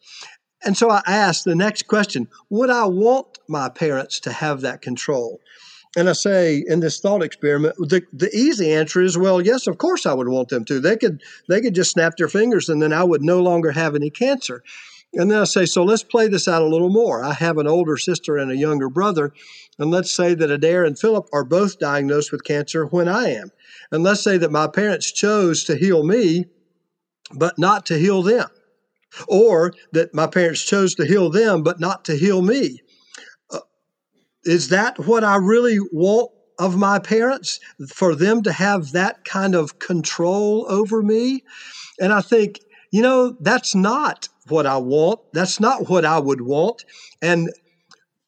And 0.64 0.76
so 0.76 0.90
I 0.90 1.02
asked 1.06 1.44
the 1.44 1.54
next 1.54 1.86
question 1.88 2.28
Would 2.50 2.70
I 2.70 2.86
want 2.86 3.38
my 3.48 3.68
parents 3.68 4.20
to 4.20 4.32
have 4.32 4.62
that 4.62 4.80
control? 4.80 5.40
and 5.96 6.08
I 6.08 6.12
say 6.12 6.64
in 6.66 6.80
this 6.80 7.00
thought 7.00 7.22
experiment, 7.22 7.76
the, 7.76 8.02
the 8.12 8.30
easy 8.34 8.72
answer 8.72 9.00
is, 9.00 9.16
well, 9.16 9.40
yes, 9.40 9.66
of 9.66 9.78
course 9.78 10.06
I 10.06 10.14
would 10.14 10.28
want 10.28 10.48
them 10.48 10.64
to. 10.66 10.80
They 10.80 10.96
could 10.96 11.22
they 11.48 11.60
could 11.60 11.74
just 11.74 11.92
snap 11.92 12.16
their 12.16 12.28
fingers 12.28 12.68
and 12.68 12.82
then 12.82 12.92
I 12.92 13.04
would 13.04 13.22
no 13.22 13.40
longer 13.40 13.70
have 13.72 13.94
any 13.94 14.10
cancer. 14.10 14.62
And 15.12 15.30
then 15.30 15.40
I 15.40 15.44
say, 15.44 15.64
so 15.64 15.84
let's 15.84 16.02
play 16.02 16.26
this 16.26 16.48
out 16.48 16.62
a 16.62 16.66
little 16.66 16.90
more. 16.90 17.22
I 17.22 17.34
have 17.34 17.58
an 17.58 17.68
older 17.68 17.96
sister 17.96 18.36
and 18.36 18.50
a 18.50 18.56
younger 18.56 18.88
brother, 18.88 19.32
and 19.78 19.92
let's 19.92 20.10
say 20.10 20.34
that 20.34 20.50
Adair 20.50 20.84
and 20.84 20.98
Philip 20.98 21.28
are 21.32 21.44
both 21.44 21.78
diagnosed 21.78 22.32
with 22.32 22.42
cancer 22.42 22.86
when 22.86 23.08
I 23.08 23.28
am. 23.30 23.52
And 23.92 24.02
let's 24.02 24.24
say 24.24 24.38
that 24.38 24.50
my 24.50 24.66
parents 24.66 25.12
chose 25.12 25.62
to 25.64 25.76
heal 25.76 26.02
me, 26.02 26.46
but 27.32 27.58
not 27.58 27.86
to 27.86 27.98
heal 27.98 28.22
them. 28.22 28.48
Or 29.28 29.72
that 29.92 30.14
my 30.14 30.26
parents 30.26 30.64
chose 30.64 30.94
to 30.96 31.06
heal 31.06 31.30
them, 31.30 31.62
but 31.62 31.78
not 31.78 32.04
to 32.06 32.16
heal 32.16 32.42
me. 32.42 32.80
Uh, 33.50 33.60
is 34.44 34.68
that 34.70 34.98
what 34.98 35.22
I 35.22 35.36
really 35.36 35.78
want 35.92 36.30
of 36.58 36.76
my 36.76 36.98
parents? 36.98 37.60
For 37.92 38.14
them 38.14 38.42
to 38.42 38.52
have 38.52 38.92
that 38.92 39.24
kind 39.24 39.54
of 39.54 39.78
control 39.78 40.66
over 40.68 41.02
me? 41.02 41.42
And 42.00 42.12
I 42.12 42.20
think, 42.20 42.58
you 42.90 43.02
know, 43.02 43.36
that's 43.40 43.74
not 43.74 44.28
what 44.48 44.66
I 44.66 44.76
want. 44.78 45.20
That's 45.32 45.60
not 45.60 45.88
what 45.88 46.04
I 46.04 46.18
would 46.18 46.40
want. 46.40 46.84
And 47.22 47.50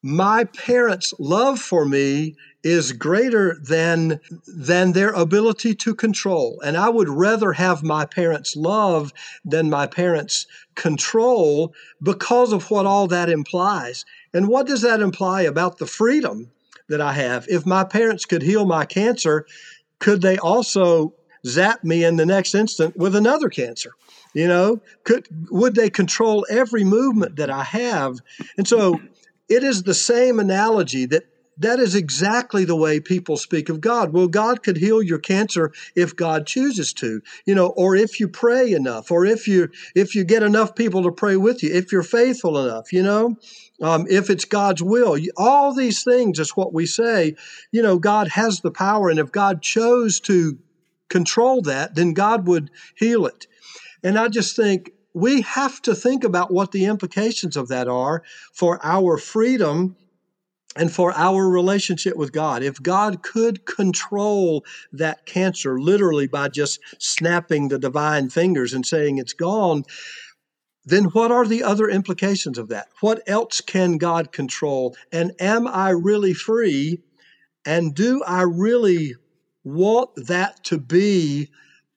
my 0.06 0.44
parents' 0.44 1.12
love 1.18 1.58
for 1.58 1.84
me 1.84 2.36
is 2.62 2.92
greater 2.92 3.58
than 3.60 4.20
than 4.46 4.92
their 4.92 5.10
ability 5.10 5.74
to 5.74 5.96
control. 5.96 6.60
And 6.64 6.76
i 6.76 6.88
would 6.88 7.08
rather 7.08 7.52
have 7.52 7.82
my 7.82 8.06
parents 8.06 8.54
love 8.54 9.12
than 9.44 9.68
my 9.68 9.88
parents 9.88 10.46
control 10.76 11.74
because 12.00 12.52
of 12.52 12.70
what 12.70 12.86
all 12.86 13.08
that 13.08 13.28
implies. 13.28 14.04
And 14.32 14.46
what 14.46 14.68
does 14.68 14.82
that 14.82 15.00
imply 15.00 15.42
about 15.42 15.78
the 15.78 15.86
freedom 15.86 16.52
that 16.88 17.00
i 17.00 17.12
have? 17.12 17.44
If 17.48 17.66
my 17.66 17.82
parents 17.82 18.24
could 18.26 18.42
heal 18.42 18.64
my 18.64 18.84
cancer 18.84 19.44
could 19.98 20.22
they 20.22 20.38
also 20.38 21.14
zap 21.44 21.82
me 21.82 22.04
in 22.04 22.16
the 22.16 22.26
next 22.26 22.54
instant 22.54 22.96
with 22.96 23.16
another 23.16 23.48
cancer? 23.48 23.90
You 24.34 24.46
know 24.46 24.80
could 25.02 25.26
would 25.50 25.74
they 25.74 25.90
control 25.90 26.46
every 26.48 26.84
movement 26.84 27.34
that 27.36 27.50
i 27.50 27.64
have? 27.64 28.18
And 28.56 28.68
so 28.68 29.00
it 29.48 29.62
is 29.62 29.82
the 29.82 29.94
same 29.94 30.38
analogy 30.38 31.06
that 31.06 31.24
that 31.58 31.78
is 31.78 31.94
exactly 31.94 32.64
the 32.64 32.76
way 32.76 33.00
people 33.00 33.36
speak 33.36 33.68
of 33.68 33.80
God. 33.80 34.12
Well, 34.12 34.28
God 34.28 34.62
could 34.62 34.76
heal 34.76 35.02
your 35.02 35.18
cancer 35.18 35.72
if 35.94 36.14
God 36.14 36.46
chooses 36.46 36.92
to, 36.94 37.22
you 37.46 37.54
know, 37.54 37.68
or 37.68 37.96
if 37.96 38.20
you 38.20 38.28
pray 38.28 38.72
enough, 38.72 39.10
or 39.10 39.24
if 39.24 39.48
you 39.48 39.70
if 39.94 40.14
you 40.14 40.24
get 40.24 40.42
enough 40.42 40.74
people 40.74 41.02
to 41.04 41.12
pray 41.12 41.36
with 41.36 41.62
you, 41.62 41.72
if 41.72 41.92
you're 41.92 42.02
faithful 42.02 42.58
enough, 42.58 42.92
you 42.92 43.02
know, 43.02 43.36
um, 43.80 44.06
if 44.08 44.28
it's 44.30 44.44
God's 44.44 44.82
will. 44.82 45.18
All 45.36 45.74
these 45.74 46.02
things 46.04 46.38
is 46.38 46.50
what 46.50 46.74
we 46.74 46.86
say. 46.86 47.36
You 47.72 47.82
know, 47.82 47.98
God 47.98 48.28
has 48.28 48.60
the 48.60 48.70
power, 48.70 49.08
and 49.08 49.18
if 49.18 49.32
God 49.32 49.62
chose 49.62 50.20
to 50.20 50.58
control 51.08 51.62
that, 51.62 51.94
then 51.94 52.12
God 52.12 52.46
would 52.46 52.70
heal 52.96 53.26
it. 53.26 53.46
And 54.02 54.18
I 54.18 54.28
just 54.28 54.56
think 54.56 54.90
we 55.16 55.40
have 55.40 55.80
to 55.80 55.94
think 55.94 56.24
about 56.24 56.52
what 56.52 56.72
the 56.72 56.84
implications 56.84 57.56
of 57.56 57.68
that 57.68 57.88
are 57.88 58.22
for 58.52 58.78
our 58.84 59.16
freedom 59.16 59.96
and 60.76 60.92
for 60.92 61.10
our 61.14 61.48
relationship 61.48 62.18
with 62.18 62.32
God. 62.32 62.62
If 62.62 62.82
God 62.82 63.22
could 63.22 63.64
control 63.64 64.62
that 64.92 65.24
cancer 65.24 65.80
literally 65.80 66.26
by 66.26 66.48
just 66.48 66.80
snapping 66.98 67.68
the 67.68 67.78
divine 67.78 68.28
fingers 68.28 68.74
and 68.74 68.84
saying 68.84 69.16
it's 69.16 69.32
gone, 69.32 69.84
then 70.84 71.04
what 71.04 71.32
are 71.32 71.46
the 71.46 71.62
other 71.62 71.88
implications 71.88 72.58
of 72.58 72.68
that? 72.68 72.88
What 73.00 73.22
else 73.26 73.62
can 73.62 73.96
God 73.96 74.32
control? 74.32 74.94
And 75.10 75.32
am 75.40 75.66
I 75.66 75.90
really 75.90 76.34
free? 76.34 77.00
And 77.64 77.94
do 77.94 78.22
I 78.22 78.42
really 78.42 79.14
want 79.64 80.10
that 80.26 80.62
to 80.64 80.76
be 80.76 81.48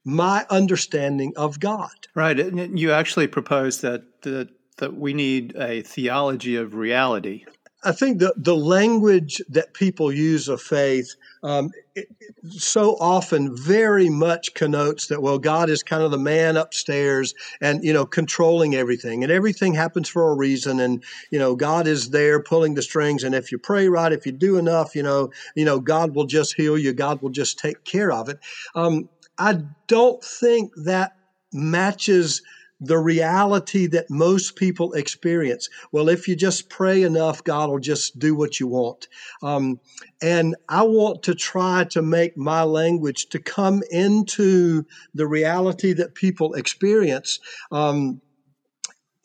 my 0.06 0.46
understanding 0.50 1.34
of 1.36 1.60
God? 1.60 2.08
Right. 2.16 2.40
And 2.40 2.80
you 2.80 2.92
actually 2.92 3.28
propose 3.28 3.82
that, 3.82 4.22
that, 4.24 4.50
that 4.78 4.96
we 4.96 5.14
need 5.14 5.56
a 5.56 5.82
theology 5.82 6.56
of 6.56 6.76
reality. 6.76 7.46
I 7.84 7.94
think 7.94 8.20
the, 8.20 8.34
the 8.36 8.58
language 8.58 9.42
that 9.50 9.74
people 9.74 10.12
use 10.12 10.50
of 10.50 10.62
faith 10.62 11.16
um, 11.44 11.72
it, 11.96 12.10
so 12.50 12.98
often 13.00 13.56
very 13.56 14.10
much 14.10 14.54
connotes 14.54 15.08
that, 15.08 15.22
well, 15.22 15.40
God 15.40 15.70
is 15.70 15.82
kind 15.82 16.04
of 16.04 16.12
the 16.12 16.18
man 16.18 16.58
upstairs 16.58 17.34
and, 17.62 17.82
you 17.84 17.94
know, 17.94 18.06
controlling 18.06 18.76
everything 18.76 19.24
and 19.24 19.32
everything 19.32 19.74
happens 19.74 20.10
for 20.10 20.30
a 20.30 20.36
reason. 20.36 20.82
And, 20.82 21.04
you 21.32 21.40
know, 21.40 21.56
God 21.56 21.88
is 21.88 22.10
there 22.10 22.44
pulling 22.44 22.74
the 22.74 22.82
strings. 22.82 23.24
And 23.24 23.34
if 23.34 23.52
you 23.52 23.58
pray 23.58 23.88
right, 23.88 24.12
if 24.12 24.26
you 24.26 24.34
do 24.34 24.58
enough, 24.58 24.94
you 24.94 25.04
know, 25.04 25.32
you 25.56 25.64
know, 25.64 25.80
God 25.80 26.14
will 26.16 26.26
just 26.26 26.56
heal 26.56 26.78
you. 26.78 26.92
God 26.92 27.22
will 27.22 27.30
just 27.30 27.60
take 27.60 27.86
care 27.86 28.12
of 28.12 28.28
it. 28.28 28.40
Um, 28.76 29.08
I 29.40 29.62
don't 29.88 30.24
think 30.24 30.74
that 30.86 31.14
matches 31.54 32.42
the 32.82 32.98
reality 32.98 33.88
that 33.88 34.10
most 34.10 34.56
people 34.56 34.94
experience. 34.94 35.70
Well, 35.92 36.08
if 36.08 36.28
you 36.28 36.36
just 36.36 36.70
pray 36.70 37.04
enough, 37.04 37.44
God 37.44 37.70
will 37.70 37.80
just 37.80 38.20
do 38.20 38.36
what 38.36 38.60
you 38.60 38.68
want. 38.68 39.08
Um, 39.42 39.80
and 40.22 40.56
I 40.70 40.84
want 40.84 41.24
to 41.24 41.36
try 41.36 41.86
to 41.92 42.02
make 42.02 42.38
my 42.38 42.64
language 42.64 43.28
to 43.30 43.40
come 43.40 43.82
into 43.92 44.86
the 45.14 45.28
reality 45.28 45.94
that 45.94 46.16
people 46.16 46.54
experience. 46.54 47.40
Um, 47.72 48.22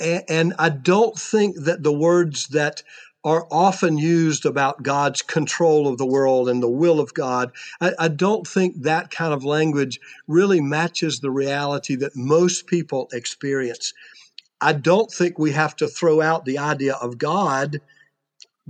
and, 0.01 0.25
and 0.29 0.55
I 0.59 0.71
don't 0.71 1.17
think 1.17 1.57
that 1.65 1.85
the 1.85 1.93
words 1.93 2.49
that 2.49 2.83
are 3.25 3.47
often 3.51 3.97
used 3.97 4.45
about 4.45 4.83
God's 4.83 5.23
control 5.23 5.89
of 5.89 5.97
the 5.97 6.07
world 6.07 6.49
and 6.49 6.63
the 6.63 6.69
will 6.69 7.01
of 7.01 7.15
God. 7.15 7.51
I, 7.81 7.93
I, 7.99 8.09
don't 8.09 8.47
think 8.47 8.83
that 8.83 9.11
kind 9.11 9.33
of 9.33 9.45
language 9.45 9.99
really 10.29 10.61
matches 10.61 11.21
the 11.21 11.31
reality 11.31 11.97
that 11.97 12.15
most 12.15 12.67
people 12.67 13.09
experience. 13.13 13.95
I 14.61 14.75
don't 14.75 15.11
think 15.11 15.39
we 15.39 15.53
have 15.53 15.75
to 15.77 15.89
throw 15.89 16.21
out 16.21 16.45
the 16.45 16.59
idea 16.59 16.95
of 16.95 17.17
God 17.17 17.81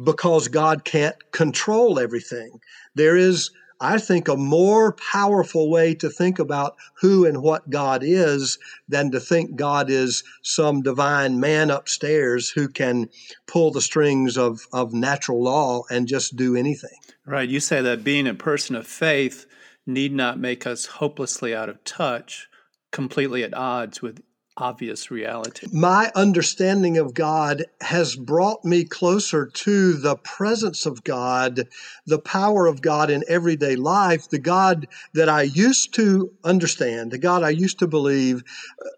because 0.03 0.49
God 0.49 0.85
can't 0.85 1.17
control 1.33 1.99
everything. 1.99 2.61
There 2.95 3.17
is 3.17 3.51
I 3.85 3.99
think, 3.99 4.29
a 4.29 4.37
more 4.37 4.93
powerful 4.93 5.71
way 5.71 5.95
to 5.97 6.09
think 6.09 6.39
about 6.39 6.77
who 6.95 7.27
and 7.27 7.43
what 7.43 7.69
God 7.69 8.03
is 8.03 8.59
than 8.89 9.11
to 9.11 9.21
think 9.21 9.57
God 9.57 9.91
is 9.91 10.25
some 10.43 10.81
divine 10.81 11.39
man 11.39 11.71
upstairs 11.71 12.49
who 12.49 12.69
can 12.69 13.11
pull 13.47 13.71
the 13.71 13.83
strings 13.83 14.39
of, 14.39 14.61
of 14.73 14.95
natural 14.95 15.43
law 15.43 15.83
and 15.91 16.09
just 16.09 16.35
do 16.35 16.57
anything. 16.57 16.97
Right. 17.27 17.49
You 17.49 17.61
say 17.61 17.83
that 17.83 18.05
being 18.05 18.27
a 18.27 18.33
person 18.33 18.75
of 18.75 18.87
faith 18.87 19.45
need 19.87 20.15
not 20.15 20.39
make 20.39 20.67
us 20.67 20.87
hopelessly 20.87 21.55
out 21.55 21.69
of 21.69 21.85
touch, 21.85 22.49
completely 22.91 23.45
at 23.45 23.53
odds 23.53 24.01
with 24.01 24.23
obvious 24.57 25.11
reality. 25.11 25.67
My 25.73 26.13
understanding 26.15 26.99
of 26.99 27.15
God 27.15 27.65
has 27.81 28.15
brought 28.15 28.65
me 28.65 28.85
closer 28.85 29.47
to 29.47 29.95
the 29.95 30.17
presence 30.17 30.87
of 30.87 31.03
God, 31.05 31.69
the 32.07 32.21
power 32.21 32.67
of 32.67 32.81
God 32.81 33.11
in 33.11 33.25
everyday 33.29 33.77
life. 33.77 34.29
The 34.29 34.39
God 34.39 34.87
that 35.13 35.29
I 35.29 35.43
used 35.43 35.95
to 35.95 36.33
understand, 36.45 37.11
the 37.11 37.19
God 37.19 37.43
I 37.43 37.51
used 37.51 37.81
to 37.81 37.89
believe, 37.89 38.45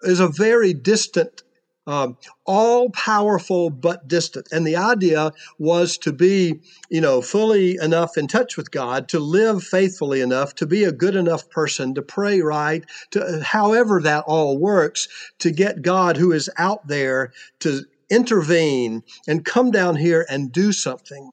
is 0.03 0.21
a 0.21 0.29
very 0.29 0.75
distant 0.75 1.43
um, 1.87 2.17
all 2.45 2.91
powerful 2.91 3.71
but 3.71 4.09
distant. 4.09 4.49
And 4.53 4.67
the 4.67 4.77
idea 4.77 5.33
was 5.59 5.99
to 5.99 6.13
be, 6.13 6.61
you 6.91 7.01
know, 7.01 7.21
fully 7.23 7.77
enough 7.77 8.17
in 8.17 8.27
touch 8.27 8.57
with 8.57 8.71
God, 8.71 9.09
to 9.09 9.19
live 9.19 9.63
faithfully 9.63 10.21
enough, 10.21 10.55
to 10.57 10.67
be 10.67 10.85
a 10.85 10.93
good 10.93 11.17
enough 11.17 11.49
person, 11.51 11.95
to 11.95 12.03
pray 12.03 12.41
right, 12.41 12.85
to 13.13 13.43
however 13.43 14.01
that 14.03 14.25
all 14.27 14.59
works, 14.59 15.09
to 15.39 15.51
get 15.51 15.83
God 15.83 16.17
who 16.17 16.33
is 16.33 16.51
out 16.59 16.87
there 16.87 17.33
to 17.61 17.85
intervene 18.11 19.03
and 19.27 19.45
come 19.45 19.71
down 19.71 19.97
here 19.97 20.27
and 20.29 20.53
do 20.53 20.73
something. 20.73 21.31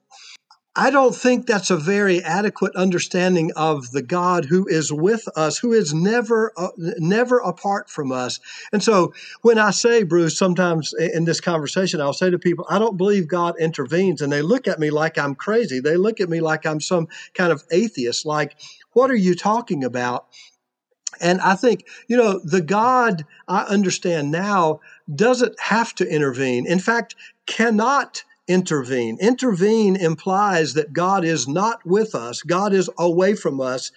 I 0.76 0.90
don't 0.90 1.14
think 1.14 1.46
that's 1.46 1.70
a 1.70 1.76
very 1.76 2.20
adequate 2.22 2.74
understanding 2.74 3.52
of 3.54 3.92
the 3.92 4.02
God 4.02 4.46
who 4.46 4.66
is 4.66 4.92
with 4.92 5.28
us, 5.36 5.56
who 5.58 5.72
is 5.72 5.94
never, 5.94 6.52
uh, 6.56 6.70
never 6.98 7.38
apart 7.38 7.88
from 7.88 8.10
us. 8.10 8.40
And 8.72 8.82
so 8.82 9.14
when 9.42 9.56
I 9.56 9.70
say, 9.70 10.02
Bruce, 10.02 10.36
sometimes 10.36 10.92
in 10.92 11.26
this 11.26 11.40
conversation, 11.40 12.00
I'll 12.00 12.12
say 12.12 12.28
to 12.28 12.40
people, 12.40 12.66
I 12.68 12.80
don't 12.80 12.96
believe 12.96 13.28
God 13.28 13.54
intervenes. 13.60 14.20
And 14.20 14.32
they 14.32 14.42
look 14.42 14.66
at 14.66 14.80
me 14.80 14.90
like 14.90 15.16
I'm 15.16 15.36
crazy. 15.36 15.78
They 15.78 15.96
look 15.96 16.20
at 16.20 16.28
me 16.28 16.40
like 16.40 16.66
I'm 16.66 16.80
some 16.80 17.06
kind 17.34 17.52
of 17.52 17.62
atheist, 17.70 18.26
like, 18.26 18.56
what 18.94 19.12
are 19.12 19.16
you 19.16 19.36
talking 19.36 19.84
about? 19.84 20.26
And 21.20 21.40
I 21.40 21.54
think, 21.54 21.86
you 22.08 22.16
know, 22.16 22.40
the 22.42 22.60
God 22.60 23.24
I 23.46 23.62
understand 23.62 24.32
now 24.32 24.80
doesn't 25.14 25.58
have 25.60 25.94
to 25.96 26.08
intervene. 26.08 26.66
In 26.66 26.80
fact, 26.80 27.14
cannot 27.46 28.24
intervene. 28.48 29.18
Intervene 29.20 29.96
implies 29.96 30.74
that 30.74 30.92
God 30.92 31.24
is 31.24 31.48
not 31.48 31.84
with 31.86 32.14
us, 32.14 32.42
God 32.42 32.72
is 32.72 32.90
away 32.98 33.34
from 33.34 33.60
us. 33.60 33.90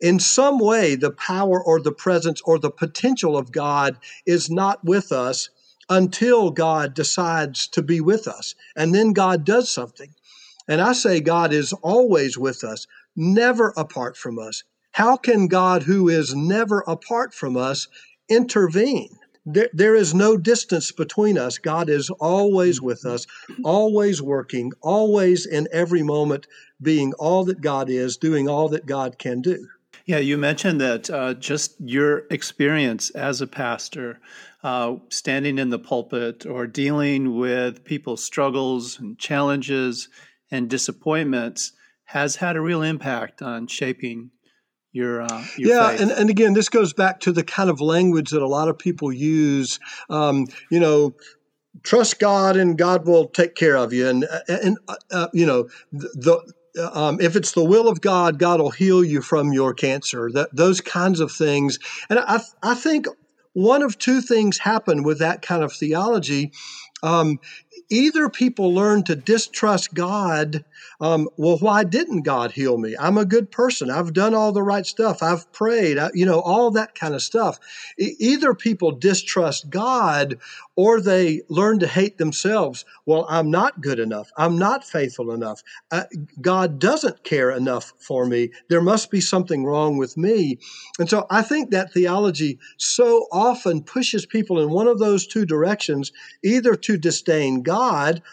In 0.00 0.20
some 0.20 0.60
way, 0.60 0.94
the 0.94 1.10
power 1.10 1.62
or 1.62 1.80
the 1.80 1.92
presence 1.92 2.40
or 2.42 2.58
the 2.58 2.70
potential 2.70 3.36
of 3.36 3.50
God 3.50 3.98
is 4.26 4.48
not 4.48 4.84
with 4.84 5.10
us 5.10 5.50
until 5.88 6.50
God 6.50 6.94
decides 6.94 7.66
to 7.68 7.82
be 7.82 8.00
with 8.00 8.28
us. 8.28 8.54
And 8.76 8.94
then 8.94 9.12
God 9.12 9.44
does 9.44 9.68
something. 9.68 10.14
And 10.68 10.80
I 10.80 10.92
say 10.92 11.20
God 11.20 11.52
is 11.52 11.72
always 11.72 12.36
with 12.36 12.62
us, 12.62 12.86
never 13.16 13.72
apart 13.76 14.16
from 14.16 14.38
us. 14.38 14.62
How 14.92 15.16
can 15.16 15.48
God, 15.48 15.82
who 15.82 16.08
is 16.08 16.34
never 16.34 16.84
apart 16.86 17.32
from 17.32 17.56
us, 17.56 17.88
intervene? 18.28 19.18
There, 19.50 19.70
there 19.72 19.94
is 19.94 20.14
no 20.14 20.36
distance 20.36 20.92
between 20.92 21.38
us. 21.38 21.56
God 21.56 21.88
is 21.88 22.10
always 22.10 22.82
with 22.82 23.06
us, 23.06 23.26
always 23.64 24.20
working, 24.20 24.72
always 24.82 25.46
in 25.46 25.68
every 25.72 26.02
moment 26.02 26.46
being 26.82 27.14
all 27.14 27.44
that 27.44 27.62
God 27.62 27.88
is, 27.88 28.18
doing 28.18 28.46
all 28.46 28.68
that 28.68 28.84
God 28.84 29.18
can 29.18 29.40
do. 29.40 29.66
Yeah, 30.04 30.18
you 30.18 30.36
mentioned 30.36 30.80
that 30.82 31.08
uh, 31.08 31.34
just 31.34 31.76
your 31.80 32.24
experience 32.30 33.10
as 33.10 33.40
a 33.40 33.46
pastor, 33.46 34.20
uh, 34.62 34.96
standing 35.08 35.58
in 35.58 35.70
the 35.70 35.78
pulpit 35.78 36.44
or 36.44 36.66
dealing 36.66 37.38
with 37.38 37.84
people's 37.84 38.22
struggles 38.22 38.98
and 38.98 39.18
challenges 39.18 40.08
and 40.50 40.68
disappointments 40.68 41.72
has 42.04 42.36
had 42.36 42.56
a 42.56 42.60
real 42.60 42.82
impact 42.82 43.40
on 43.42 43.66
shaping 43.66 44.30
your, 44.98 45.22
uh, 45.22 45.44
your 45.56 45.70
yeah 45.70 45.90
faith. 45.90 46.00
and, 46.00 46.10
and 46.10 46.30
again 46.30 46.52
this 46.52 46.68
goes 46.68 46.92
back 46.92 47.20
to 47.20 47.32
the 47.32 47.44
kind 47.44 47.70
of 47.70 47.80
language 47.80 48.30
that 48.30 48.42
a 48.42 48.46
lot 48.48 48.68
of 48.68 48.78
people 48.78 49.12
use 49.12 49.78
um, 50.10 50.46
you 50.70 50.80
know 50.80 51.14
trust 51.82 52.18
god 52.18 52.56
and 52.56 52.76
god 52.76 53.06
will 53.06 53.26
take 53.28 53.54
care 53.54 53.76
of 53.76 53.92
you 53.92 54.08
and 54.08 54.26
and 54.48 54.78
uh, 54.88 54.96
uh 55.12 55.28
you 55.32 55.46
know 55.46 55.68
the 55.92 56.40
um, 56.92 57.20
if 57.20 57.34
it's 57.34 57.52
the 57.52 57.64
will 57.64 57.88
of 57.88 58.00
God, 58.00 58.38
God 58.38 58.60
will 58.60 58.70
heal 58.70 59.04
you 59.04 59.20
from 59.20 59.52
your 59.52 59.74
cancer. 59.74 60.30
That 60.32 60.54
those 60.54 60.80
kinds 60.80 61.18
of 61.18 61.32
things, 61.32 61.78
and 62.08 62.20
I, 62.20 62.40
I 62.62 62.74
think 62.74 63.06
one 63.52 63.82
of 63.82 63.98
two 63.98 64.20
things 64.20 64.58
happen 64.58 65.02
with 65.02 65.18
that 65.18 65.42
kind 65.42 65.62
of 65.62 65.72
theology. 65.72 66.52
Um, 67.02 67.40
either 67.90 68.28
people 68.28 68.74
learn 68.74 69.04
to 69.04 69.16
distrust 69.16 69.94
God. 69.94 70.64
Um, 71.00 71.28
well, 71.36 71.58
why 71.58 71.84
didn't 71.84 72.22
God 72.22 72.52
heal 72.52 72.78
me? 72.78 72.96
I'm 72.98 73.18
a 73.18 73.24
good 73.24 73.50
person. 73.50 73.90
I've 73.90 74.12
done 74.12 74.34
all 74.34 74.52
the 74.52 74.62
right 74.62 74.86
stuff. 74.86 75.22
I've 75.22 75.50
prayed, 75.52 75.98
I, 75.98 76.10
you 76.14 76.26
know, 76.26 76.40
all 76.40 76.70
that 76.72 76.94
kind 76.94 77.14
of 77.14 77.22
stuff. 77.22 77.58
E- 77.98 78.16
either 78.18 78.54
people 78.54 78.92
distrust 78.92 79.70
God 79.70 80.36
or 80.76 81.00
they 81.00 81.42
learn 81.48 81.78
to 81.80 81.86
hate 81.86 82.18
themselves. 82.18 82.84
Well, 83.06 83.26
I'm 83.28 83.50
not 83.50 83.80
good 83.80 83.98
enough. 83.98 84.30
I'm 84.36 84.58
not 84.58 84.84
faithful 84.84 85.30
enough. 85.32 85.62
Uh, 85.90 86.04
God 86.40 86.78
doesn't 86.78 87.24
care 87.24 87.50
enough 87.50 87.92
for 87.98 88.26
me. 88.26 88.50
There 88.68 88.82
must 88.82 89.10
be 89.10 89.20
something 89.20 89.64
wrong 89.64 89.98
with 89.98 90.16
me. 90.16 90.58
And 90.98 91.08
so 91.08 91.26
I 91.30 91.42
think 91.42 91.70
that 91.70 91.92
theology 91.92 92.58
so 92.76 93.26
often 93.32 93.82
pushes 93.82 94.26
people 94.26 94.60
in 94.60 94.70
one 94.70 94.86
of 94.88 94.98
those 94.98 95.26
two 95.26 95.46
directions, 95.46 96.12
either 96.44 96.74
to 96.74 96.96
disdain 96.98 97.62
God 97.62 97.77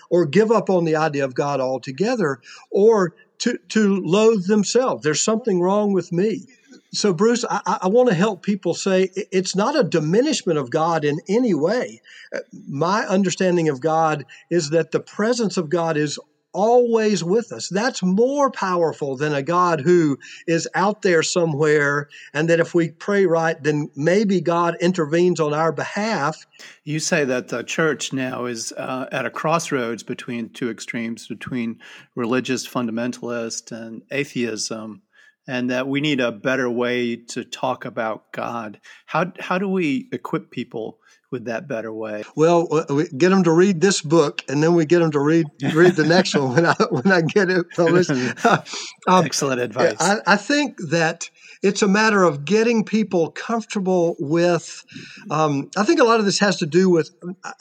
or 0.10 0.26
give 0.26 0.52
up 0.52 0.70
on 0.70 0.86
the 0.86 0.96
idea 0.96 1.26
of 1.26 1.36
God 1.36 1.60
altogether 1.60 2.40
or 2.72 3.14
to, 3.40 3.58
to 3.70 4.02
loathe 4.02 4.46
themselves. 4.46 5.04
There's 5.04 5.22
something 5.22 5.62
wrong 5.62 5.94
with 5.94 6.12
me. 6.12 6.48
So, 6.94 7.14
Bruce, 7.14 7.44
I, 7.50 7.80
I 7.84 7.88
want 7.88 8.10
to 8.10 8.16
help 8.16 8.42
people 8.42 8.74
say 8.74 9.10
it's 9.16 9.56
not 9.56 9.78
a 9.78 9.84
diminishment 9.84 10.58
of 10.58 10.70
God 10.70 11.04
in 11.04 11.20
any 11.28 11.54
way. 11.54 12.02
Uh, 12.34 12.40
my 12.68 13.06
understanding 13.06 13.70
of 13.70 13.82
God 13.82 14.26
is 14.50 14.70
that 14.70 14.92
the 14.92 15.02
presence 15.02 15.58
of 15.58 15.70
God 15.70 15.98
is 15.98 16.18
always 16.56 17.24
with 17.24 17.52
us. 17.52 17.68
That's 17.68 18.02
more 18.02 18.50
powerful 18.50 19.18
than 19.18 19.36
a 19.36 19.44
God 19.44 19.82
who 19.82 20.18
is 20.48 20.68
out 20.74 21.02
there 21.02 21.22
somewhere, 21.22 22.08
and 22.34 22.50
that 22.50 22.62
if 22.62 22.74
we 22.74 22.92
pray 22.92 23.26
right, 23.26 23.62
then 23.62 23.90
maybe 23.96 24.40
God 24.40 24.78
intervenes 24.80 25.40
on 25.40 25.54
our 25.54 25.74
behalf. 25.74 26.48
You 26.86 27.00
say 27.00 27.26
that 27.26 27.50
the 27.50 27.64
church 27.64 28.14
now 28.14 28.46
is 28.46 28.72
uh, 28.72 29.08
at 29.12 29.26
a 29.26 29.30
crossroads 29.30 30.02
between 30.02 30.50
two 30.50 30.70
extremes, 30.70 31.28
between 31.28 31.80
religious 32.16 32.66
fundamentalist 32.66 33.72
and 33.72 34.02
atheism 34.10 35.02
and 35.48 35.70
that 35.70 35.88
we 35.88 36.02
need 36.02 36.20
a 36.20 36.32
better 36.32 36.70
way 36.70 37.16
to 37.16 37.44
talk 37.44 37.86
about 37.86 38.32
God. 38.32 38.80
How 39.06 39.32
how 39.40 39.58
do 39.58 39.68
we 39.70 40.10
equip 40.12 40.52
people 40.52 41.00
with 41.32 41.46
that 41.46 41.68
better 41.68 41.92
way? 41.92 42.24
Well, 42.36 42.68
we 42.90 43.08
get 43.10 43.30
them 43.30 43.44
to 43.44 43.52
read 43.52 43.82
this 43.82 44.02
book, 44.02 44.44
and 44.48 44.64
then 44.64 44.74
we 44.74 44.86
get 44.86 45.00
them 45.00 45.12
to 45.12 45.20
read 45.20 45.46
read 45.74 45.96
the 45.96 46.06
next 46.06 46.36
one 46.40 46.56
when 46.56 46.66
I 46.66 46.76
when 46.90 47.12
I 47.12 47.22
get 47.22 47.50
it 47.50 47.66
published. 47.76 48.10
um, 48.46 49.26
Excellent 49.26 49.62
advice. 49.62 49.98
I, 50.00 50.18
I, 50.26 50.38
think 50.38 50.78
that 50.90 51.30
it's 51.62 51.82
a 51.82 51.88
matter 51.88 52.24
of 52.24 52.46
getting 52.46 52.84
people 52.84 53.32
comfortable 53.32 54.16
with. 54.20 54.86
Um, 55.30 55.70
I 55.78 55.84
think 55.84 56.00
a 56.00 56.04
lot 56.04 56.20
of 56.20 56.26
this 56.26 56.40
has 56.40 56.58
to 56.58 56.66
do 56.66 56.90
with 56.90 57.12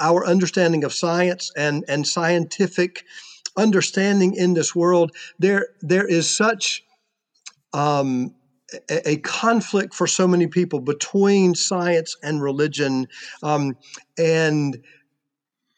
our 0.01 0.27
understanding 0.27 0.85
of 0.85 0.93
science 0.93 1.51
and 1.57 1.85
and 1.89 2.07
scientific 2.07 3.05
understanding 3.57 4.35
in 4.35 4.55
this 4.55 4.75
world. 4.75 5.13
There 5.39 5.69
there 5.81 6.07
is 6.07 6.35
such 6.35 6.84
um, 7.75 8.35
a, 8.89 9.11
a, 9.11 9.17
conflict 9.19 9.95
for 9.95 10.07
so 10.07 10.27
many 10.27 10.47
people 10.47 10.81
between 10.81 11.55
science 11.55 12.17
and 12.23 12.43
religion. 12.43 13.09
Um, 13.43 13.77
and 14.17 14.83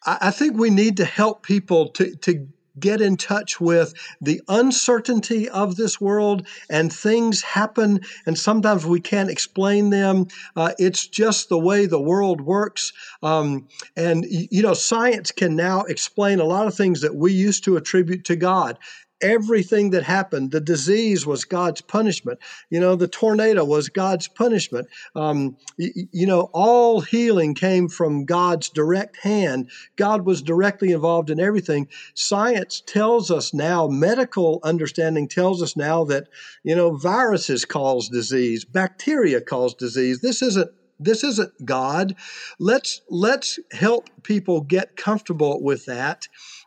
I, 0.05 0.19
I, 0.23 0.31
think 0.31 0.57
we 0.57 0.71
need 0.71 0.99
to 0.99 1.05
help 1.05 1.43
people 1.43 1.89
to, 1.93 2.15
to 2.17 2.47
get 2.79 3.01
in 3.01 3.17
touch 3.17 3.59
with 3.61 3.95
the 4.21 4.41
uncertainty 4.49 5.49
of 5.49 5.77
this 5.77 5.99
world 5.99 6.47
and 6.69 6.93
things 6.93 7.43
happen 7.43 8.01
and 8.27 8.39
sometimes 8.39 8.85
we 8.85 9.01
can't 9.01 9.31
explain 9.31 9.89
them. 9.89 10.27
Uh, 10.55 10.73
it's 10.79 11.07
just 11.07 11.49
the 11.49 11.59
way 11.59 11.87
the 11.87 12.01
world 12.01 12.43
works. 12.43 12.93
Um, 13.23 13.69
and 13.97 14.27
you 14.29 14.63
know 14.63 14.75
science 14.75 15.33
can 15.33 15.57
now 15.57 15.83
explain 15.83 16.39
a 16.39 16.45
lot 16.45 16.67
of 16.67 16.75
things 16.75 17.01
that 17.01 17.17
we 17.17 17.33
used 17.33 17.65
to 17.65 17.77
attribute 17.77 18.25
to 18.25 18.37
god 18.37 18.79
everything 19.21 19.91
that 19.91 20.03
happened. 20.03 20.51
The 20.51 20.61
disease 20.61 21.27
was 21.27 21.45
God's 21.45 21.81
punishment. 21.81 22.39
You 22.71 22.81
know, 22.81 22.97
the 22.97 23.09
tornado 23.09 23.65
was 23.65 23.89
God's 23.89 24.29
punishment. 24.29 24.89
Um, 25.15 25.57
you, 25.77 26.07
you 26.13 26.27
know, 26.27 26.51
all 26.53 27.01
healing 27.01 27.55
came 27.55 27.89
from 27.89 28.25
God's 28.25 28.69
direct 28.69 29.17
hand. 29.19 29.71
God 29.97 30.27
was 30.27 30.43
directly 30.43 30.93
involved 30.93 31.31
in 31.31 31.41
everything. 31.41 31.89
Science 32.15 32.83
tells 32.87 33.31
us 33.31 33.55
now, 33.55 33.89
medical 33.89 34.61
understanding 34.63 35.29
tells 35.29 35.63
us 35.63 35.77
now 35.77 36.05
that, 36.05 36.29
you 36.63 36.75
know, 36.75 36.97
viruses 36.97 37.65
cause 37.65 38.09
disease, 38.09 38.65
bacteria 38.65 39.41
cause 39.41 39.75
disease. 39.75 40.21
This 40.21 40.43
isn't 40.43 40.71
this 40.99 41.23
isn't 41.25 41.53
God. 41.65 42.17
Let's 42.59 43.03
let's 43.11 43.59
help 43.73 44.09
people 44.23 44.63
get 44.63 44.97
comfortable 44.97 45.63
with 45.63 45.85
that 45.87 46.27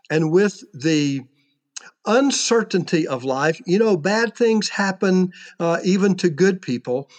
and 0.10 0.32
with 0.32 0.64
the 0.74 1.22
uncertainty 2.06 3.08
of 3.08 3.24
life. 3.24 3.62
You 3.66 3.80
know, 3.80 3.98
bad 3.98 4.36
things 4.36 4.70
happen 4.70 5.34
uh, 5.60 5.80
even 5.84 6.16
to 6.16 6.30
good 6.30 6.62
people. 6.62 7.10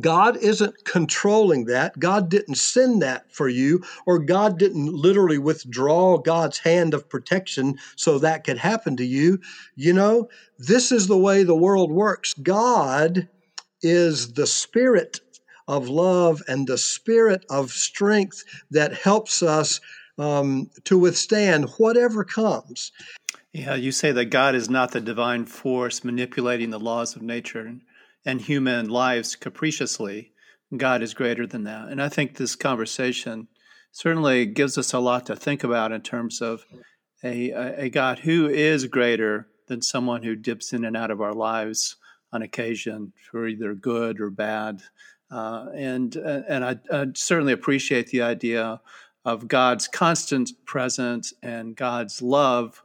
God 0.00 0.36
isn't 0.36 0.84
controlling 0.84 1.64
that. 1.66 1.98
God 1.98 2.28
didn't 2.28 2.56
send 2.56 3.00
that 3.02 3.32
for 3.32 3.48
you, 3.48 3.82
or 4.06 4.18
God 4.18 4.58
didn't 4.58 4.92
literally 4.92 5.38
withdraw 5.38 6.18
God's 6.18 6.58
hand 6.58 6.92
of 6.92 7.08
protection 7.08 7.78
so 7.96 8.18
that 8.18 8.44
could 8.44 8.58
happen 8.58 8.96
to 8.98 9.04
you. 9.04 9.40
You 9.76 9.94
know, 9.94 10.28
this 10.58 10.92
is 10.92 11.06
the 11.06 11.16
way 11.16 11.42
the 11.42 11.56
world 11.56 11.90
works. 11.90 12.34
God 12.34 13.28
is 13.80 14.34
the 14.34 14.46
spirit 14.46 15.20
of 15.66 15.88
love 15.88 16.42
and 16.48 16.66
the 16.66 16.78
spirit 16.78 17.44
of 17.50 17.70
strength 17.70 18.44
that 18.70 18.94
helps 18.94 19.42
us 19.42 19.80
um, 20.18 20.70
to 20.84 20.98
withstand 20.98 21.68
whatever 21.78 22.24
comes. 22.24 22.92
Yeah, 23.58 23.74
you 23.74 23.90
say 23.90 24.12
that 24.12 24.26
God 24.26 24.54
is 24.54 24.70
not 24.70 24.92
the 24.92 25.00
divine 25.00 25.44
force 25.44 26.04
manipulating 26.04 26.70
the 26.70 26.78
laws 26.78 27.16
of 27.16 27.22
nature 27.22 27.74
and 28.24 28.40
human 28.40 28.88
lives 28.88 29.34
capriciously. 29.34 30.30
God 30.76 31.02
is 31.02 31.12
greater 31.12 31.44
than 31.44 31.64
that. 31.64 31.88
And 31.88 32.00
I 32.00 32.08
think 32.08 32.36
this 32.36 32.54
conversation 32.54 33.48
certainly 33.90 34.46
gives 34.46 34.78
us 34.78 34.92
a 34.92 35.00
lot 35.00 35.26
to 35.26 35.34
think 35.34 35.64
about 35.64 35.90
in 35.90 36.02
terms 36.02 36.40
of 36.40 36.64
a, 37.24 37.50
a 37.86 37.90
God 37.90 38.20
who 38.20 38.48
is 38.48 38.86
greater 38.86 39.48
than 39.66 39.82
someone 39.82 40.22
who 40.22 40.36
dips 40.36 40.72
in 40.72 40.84
and 40.84 40.96
out 40.96 41.10
of 41.10 41.20
our 41.20 41.34
lives 41.34 41.96
on 42.32 42.42
occasion 42.42 43.12
for 43.28 43.48
either 43.48 43.74
good 43.74 44.20
or 44.20 44.30
bad. 44.30 44.82
Uh, 45.32 45.66
and 45.74 46.14
and 46.14 46.64
I, 46.64 46.76
I, 46.92 47.06
certainly 47.14 47.52
appreciate 47.52 48.06
the 48.10 48.22
idea 48.22 48.80
of 49.24 49.48
God's 49.48 49.88
constant 49.88 50.50
presence 50.64 51.34
and 51.42 51.74
God's 51.74 52.22
love 52.22 52.84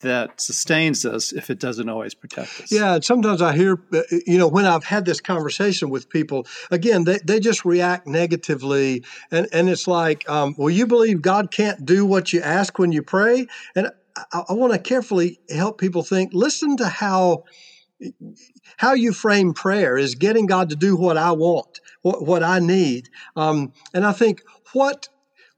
that 0.00 0.40
sustains 0.40 1.04
us 1.04 1.32
if 1.32 1.50
it 1.50 1.58
doesn't 1.58 1.88
always 1.88 2.14
protect 2.14 2.60
us. 2.60 2.72
Yeah, 2.72 2.94
and 2.94 3.04
sometimes 3.04 3.40
I 3.40 3.54
hear, 3.54 3.82
you 4.26 4.38
know, 4.38 4.48
when 4.48 4.66
I've 4.66 4.84
had 4.84 5.04
this 5.04 5.20
conversation 5.20 5.90
with 5.90 6.08
people, 6.08 6.46
again, 6.70 7.04
they, 7.04 7.18
they 7.24 7.40
just 7.40 7.64
react 7.64 8.06
negatively. 8.06 9.04
And, 9.30 9.48
and 9.52 9.68
it's 9.68 9.86
like, 9.86 10.28
um, 10.28 10.54
well, 10.58 10.70
you 10.70 10.86
believe 10.86 11.22
God 11.22 11.50
can't 11.50 11.84
do 11.84 12.04
what 12.04 12.32
you 12.32 12.40
ask 12.40 12.78
when 12.78 12.92
you 12.92 13.02
pray? 13.02 13.46
And 13.74 13.90
I, 14.32 14.42
I 14.48 14.52
want 14.52 14.72
to 14.72 14.78
carefully 14.78 15.40
help 15.50 15.78
people 15.78 16.02
think, 16.02 16.32
listen 16.34 16.76
to 16.78 16.88
how 16.88 17.44
how 18.76 18.92
you 18.92 19.12
frame 19.12 19.54
prayer 19.54 19.96
is 19.96 20.14
getting 20.14 20.46
God 20.46 20.68
to 20.70 20.76
do 20.76 20.96
what 20.96 21.16
I 21.16 21.32
want, 21.32 21.80
what, 22.02 22.26
what 22.26 22.42
I 22.42 22.58
need. 22.58 23.08
Um, 23.36 23.72
and 23.94 24.04
I 24.04 24.12
think 24.12 24.42
what 24.72 25.08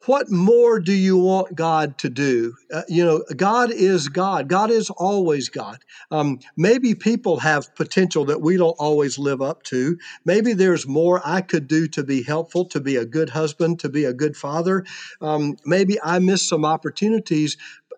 what 0.06 0.30
more 0.30 0.80
do 0.80 0.92
you 0.92 1.16
want 1.16 1.54
God 1.54 1.98
to 1.98 2.08
do? 2.08 2.54
Uh, 2.72 2.82
you 2.88 3.04
know, 3.04 3.24
God 3.36 3.70
is 3.70 4.08
God. 4.08 4.48
God 4.48 4.70
is 4.70 4.90
always 4.90 5.48
God. 5.48 5.78
Um, 6.10 6.40
maybe 6.56 6.94
people 6.94 7.38
have 7.40 7.74
potential 7.74 8.24
that 8.26 8.40
we 8.40 8.56
don't 8.56 8.76
always 8.78 9.18
live 9.18 9.42
up 9.42 9.62
to. 9.64 9.98
Maybe 10.24 10.52
there's 10.52 10.86
more 10.86 11.20
I 11.24 11.40
could 11.40 11.68
do 11.68 11.88
to 11.88 12.04
be 12.04 12.22
helpful, 12.22 12.64
to 12.66 12.80
be 12.80 12.96
a 12.96 13.04
good 13.04 13.30
husband, 13.30 13.80
to 13.80 13.88
be 13.88 14.04
a 14.04 14.12
good 14.12 14.36
father. 14.36 14.84
Um, 15.20 15.56
maybe 15.64 15.98
I 16.02 16.18
missed 16.20 16.48
some 16.48 16.64
opportunities. 16.64 17.56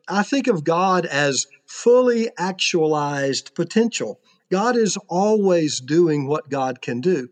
I 0.09 0.23
think 0.23 0.47
of 0.47 0.65
God 0.65 1.05
as 1.07 1.47
fully 1.67 2.31
actualized 2.39 3.55
potential. 3.55 4.19
God 4.51 4.77
is 4.77 4.97
always 5.09 5.81
doing 5.81 6.27
what 6.27 6.49
God 6.49 6.81
can 6.81 7.01
do. 7.01 7.29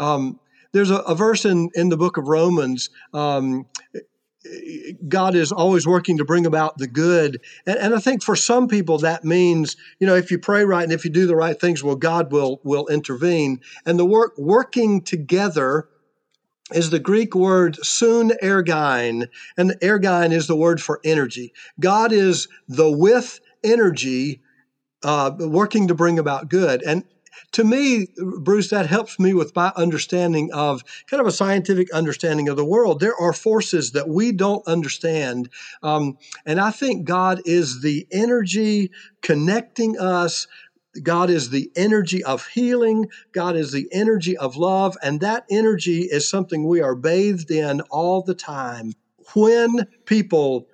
Um, 0.00 0.40
there's 0.72 0.90
a, 0.90 0.96
a, 0.96 1.14
verse 1.14 1.44
in, 1.44 1.70
in 1.74 1.88
the 1.88 1.96
book 1.96 2.16
of 2.16 2.28
Romans. 2.28 2.90
Um, 3.14 3.66
God 5.08 5.34
is 5.34 5.52
always 5.52 5.86
working 5.86 6.18
to 6.18 6.24
bring 6.24 6.46
about 6.46 6.78
the 6.78 6.86
good. 6.86 7.40
And, 7.66 7.78
and, 7.78 7.94
I 7.94 7.98
think 7.98 8.22
for 8.22 8.36
some 8.36 8.68
people 8.68 8.98
that 8.98 9.24
means, 9.24 9.76
you 9.98 10.06
know, 10.06 10.14
if 10.14 10.30
you 10.30 10.38
pray 10.38 10.64
right 10.64 10.84
and 10.84 10.92
if 10.92 11.04
you 11.04 11.10
do 11.10 11.26
the 11.26 11.36
right 11.36 11.58
things, 11.60 11.82
well, 11.82 11.96
God 11.96 12.32
will 12.32 12.60
will 12.64 12.86
intervene. 12.88 13.60
And 13.84 13.98
the 13.98 14.06
work 14.06 14.32
working 14.36 15.02
together 15.02 15.88
is 16.72 16.90
the 16.90 16.98
Greek 16.98 17.34
word 17.34 17.76
sun 17.84 18.32
ergine, 18.42 19.28
and 19.56 19.74
ergine 19.82 20.32
is 20.32 20.46
the 20.46 20.56
word 20.56 20.80
for 20.80 21.00
energy. 21.04 21.52
God 21.78 22.12
is 22.12 22.48
the 22.68 22.90
with 22.90 23.40
energy 23.62 24.42
uh, 25.02 25.30
working 25.38 25.88
to 25.88 25.94
bring 25.94 26.18
about 26.18 26.48
good. 26.48 26.82
And 26.82 27.04
to 27.52 27.64
me, 27.64 28.08
Bruce, 28.16 28.70
that 28.70 28.86
helps 28.86 29.18
me 29.18 29.34
with 29.34 29.54
my 29.54 29.72
understanding 29.76 30.52
of 30.52 30.82
kind 31.06 31.20
of 31.20 31.26
a 31.26 31.32
scientific 31.32 31.92
understanding 31.92 32.48
of 32.48 32.56
the 32.56 32.64
world. 32.64 33.00
There 33.00 33.16
are 33.16 33.32
forces 33.32 33.92
that 33.92 34.08
we 34.08 34.32
don't 34.32 34.66
understand. 34.66 35.48
Um, 35.82 36.18
and 36.44 36.60
I 36.60 36.70
think 36.70 37.06
God 37.06 37.40
is 37.44 37.82
the 37.82 38.06
energy 38.10 38.90
connecting 39.22 39.98
us. 39.98 40.46
God 41.02 41.30
is 41.30 41.50
the 41.50 41.70
energy 41.76 42.24
of 42.24 42.46
healing. 42.46 43.10
God 43.32 43.56
is 43.56 43.72
the 43.72 43.88
energy 43.92 44.36
of 44.36 44.56
love. 44.56 44.96
And 45.02 45.20
that 45.20 45.44
energy 45.50 46.02
is 46.02 46.28
something 46.28 46.66
we 46.66 46.80
are 46.80 46.94
bathed 46.94 47.50
in 47.50 47.80
all 47.82 48.22
the 48.22 48.34
time. 48.34 48.92
When 49.34 49.86
people 50.04 50.68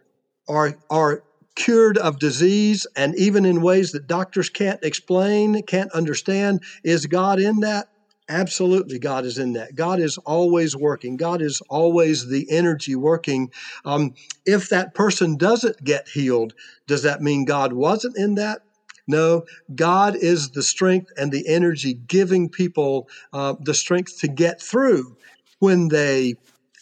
are, 0.49 0.79
are 0.91 1.25
cured 1.55 1.99
of 1.99 2.19
disease 2.19 2.87
and 2.97 3.15
even 3.17 3.45
in 3.45 3.63
ways 3.63 3.93
that 3.93 4.07
doctors 4.07 4.49
can't 4.49 4.83
explain, 4.83 5.63
can't 5.63 5.93
understand. 5.93 6.63
Is 6.85 7.07
God 7.07 7.39
in 7.39 7.61
that? 7.61 7.89
Absolutely, 8.29 8.99
God 8.99 9.25
is 9.25 9.37
in 9.37 9.53
that. 9.55 9.75
God 9.75 10.01
is 10.01 10.17
always 10.19 10.77
working. 10.77 11.17
God 11.17 11.43
is 11.43 11.61
always 11.69 12.29
the 12.29 12.47
energy 12.51 12.95
working. 12.95 13.51
Um, 13.85 14.15
if 14.47 14.69
that 14.71 14.95
person 14.95 15.37
doesn't 15.37 15.83
get 15.85 16.09
healed, 16.09 16.55
does 16.87 17.03
that 17.03 17.21
mean 17.21 17.45
God 17.45 17.73
wasn't 17.73 18.17
in 18.17 18.37
that? 18.37 18.63
No, 19.09 19.43
God 19.75 20.17
is 20.17 20.51
the 20.51 20.63
strength 20.63 21.11
and 21.17 21.33
the 21.33 21.47
energy 21.49 21.95
giving 21.95 22.49
people 22.49 23.09
uh, 23.33 23.55
the 23.61 23.75
strength 23.75 24.21
to 24.21 24.29
get 24.29 24.63
through 24.63 25.17
when 25.59 25.89
they 25.89 26.37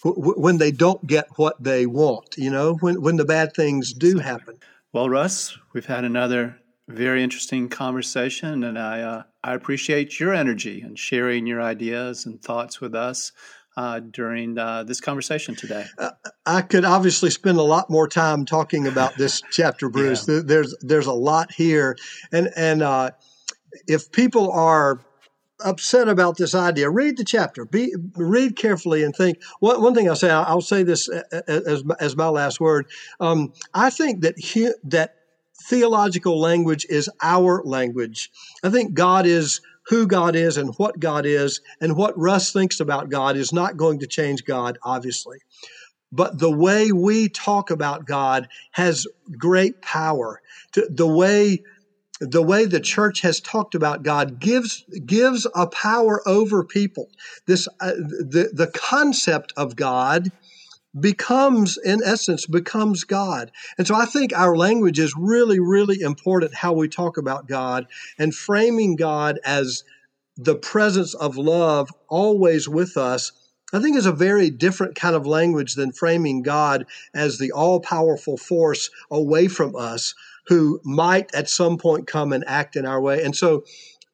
when 0.05 0.59
they 0.59 0.71
don't 0.71 1.07
get 1.07 1.29
what 1.37 1.63
they 1.63 1.87
want, 1.87 2.37
you 2.37 2.51
know, 2.51 2.75
when, 2.75 3.03
when 3.03 3.17
the 3.17 3.25
bad 3.25 3.55
things 3.55 3.93
do 3.93 4.19
happen. 4.19 4.59
Well, 4.93 5.09
Russ, 5.09 5.57
we've 5.73 5.87
had 5.87 6.05
another 6.05 6.57
very 6.89 7.23
interesting 7.23 7.69
conversation, 7.69 8.65
and 8.65 8.79
I, 8.79 9.03
uh, 9.03 9.23
I 9.45 9.55
appreciate 9.55 10.19
your 10.19 10.35
energy 10.35 10.81
and 10.81 10.99
sharing 10.99 11.47
your 11.47 11.63
ideas 11.63 12.27
and 12.27 12.43
thoughts 12.43 12.81
with 12.81 12.95
us. 12.95 13.33
Uh, 13.77 14.01
during 14.01 14.59
uh, 14.59 14.83
this 14.83 15.01
conversation 15.01 15.55
today? 15.55 15.87
Uh, 15.97 16.11
I 16.45 16.61
could 16.61 16.85
obviously 16.85 17.31
spend 17.31 17.57
a 17.57 17.63
lot 17.63 17.89
more 17.89 18.09
time 18.09 18.45
talking 18.45 18.89
about 18.89 19.17
this 19.17 19.41
chapter, 19.53 19.89
Bruce. 19.89 20.29
Yeah. 20.29 20.41
There's 20.45 20.77
there's 20.81 21.07
a 21.07 21.13
lot 21.13 21.53
here, 21.53 21.97
and 22.33 22.51
and 22.57 22.83
uh, 22.83 23.13
if 23.87 24.11
people 24.11 24.51
are 24.51 25.01
upset 25.65 26.09
about 26.09 26.37
this 26.37 26.55
idea, 26.55 26.91
read 26.91 27.17
the 27.17 27.25
chapter. 27.25 27.65
Be 27.65 27.95
read 28.17 28.57
carefully 28.57 29.03
and 29.03 29.15
think. 29.15 29.43
One, 29.61 29.83
one 29.83 29.95
thing 29.95 30.09
I'll 30.09 30.17
say, 30.17 30.31
I'll 30.31 30.61
say 30.61 30.83
this 30.83 31.09
as 31.49 31.83
as 32.01 32.17
my 32.17 32.29
last 32.29 32.61
word. 32.61 32.87
Um, 33.19 33.53
I 33.75 33.91
think 33.91 34.23
that 34.23 34.39
he, 34.39 34.71
that 34.85 35.17
theological 35.65 36.41
language 36.41 36.87
is 36.89 37.11
our 37.23 37.63
language. 37.65 38.31
I 38.63 38.71
think 38.71 38.95
God 38.95 39.27
is 39.27 39.61
who 39.87 40.07
God 40.07 40.37
is 40.37 40.57
and 40.57 40.75
what 40.77 41.01
God 41.01 41.27
is, 41.27 41.61
and 41.81 41.97
what 41.97 42.17
Russ 42.17 42.53
thinks 42.53 42.81
about 42.81 43.11
God 43.11 43.37
is 43.37 43.53
not 43.53 43.77
going 43.77 43.99
to 44.01 44.07
change 44.07 44.45
God, 44.45 44.79
obviously. 44.83 45.39
But 46.13 46.39
the 46.39 46.51
way 46.51 46.93
we 46.93 47.29
talk 47.29 47.71
about 47.71 48.07
God 48.07 48.49
has 48.73 49.07
great 49.37 49.81
power. 49.81 50.41
The 50.73 51.07
way 51.07 51.63
the 52.21 52.43
way 52.43 52.67
the 52.67 52.81
church 52.81 53.23
has 53.23 53.41
talked 53.41 53.75
about 53.75 54.03
God 54.03 54.39
gives 54.39 54.85
gives 55.07 55.47
a 55.55 55.67
power 55.67 56.27
over 56.29 56.63
people. 56.63 57.09
This 57.47 57.67
uh, 57.81 57.93
the 57.93 58.51
the 58.53 58.71
concept 58.75 59.53
of 59.57 59.75
God 59.75 60.31
becomes 60.99 61.79
in 61.79 62.03
essence 62.05 62.47
becomes 62.47 63.05
God. 63.05 63.53
And 63.79 63.87
so 63.87 63.95
I 63.95 64.05
think 64.07 64.33
our 64.35 64.57
language 64.57 64.99
is 64.99 65.15
really 65.17 65.61
really 65.61 66.01
important 66.01 66.55
how 66.55 66.75
we 66.75 66.89
talk 66.89 67.17
about 67.17 67.49
God 67.49 67.87
and 68.19 68.35
framing 68.35 68.97
God 68.97 69.39
as 69.45 69.83
the 70.37 70.57
presence 70.57 71.15
of 71.15 71.37
love 71.37 71.91
always 72.09 72.69
with 72.69 72.97
us 72.97 73.33
I 73.73 73.81
think 73.81 73.97
is 73.97 74.07
a 74.07 74.13
very 74.13 74.51
different 74.51 74.97
kind 74.97 75.15
of 75.15 75.27
language 75.27 75.75
than 75.75 75.93
framing 75.93 76.43
God 76.43 76.87
as 77.15 77.39
the 77.39 77.53
all 77.53 77.81
powerful 77.81 78.37
force 78.37 78.91
away 79.11 79.49
from 79.49 79.77
us 79.77 80.15
who 80.47 80.81
might 80.85 81.35
at 81.35 81.49
some 81.49 81.79
point 81.79 82.07
come 82.07 82.33
and 82.33 82.45
act 82.47 82.77
in 82.77 82.87
our 82.87 83.01
way. 83.01 83.23
And 83.23 83.35
so 83.37 83.65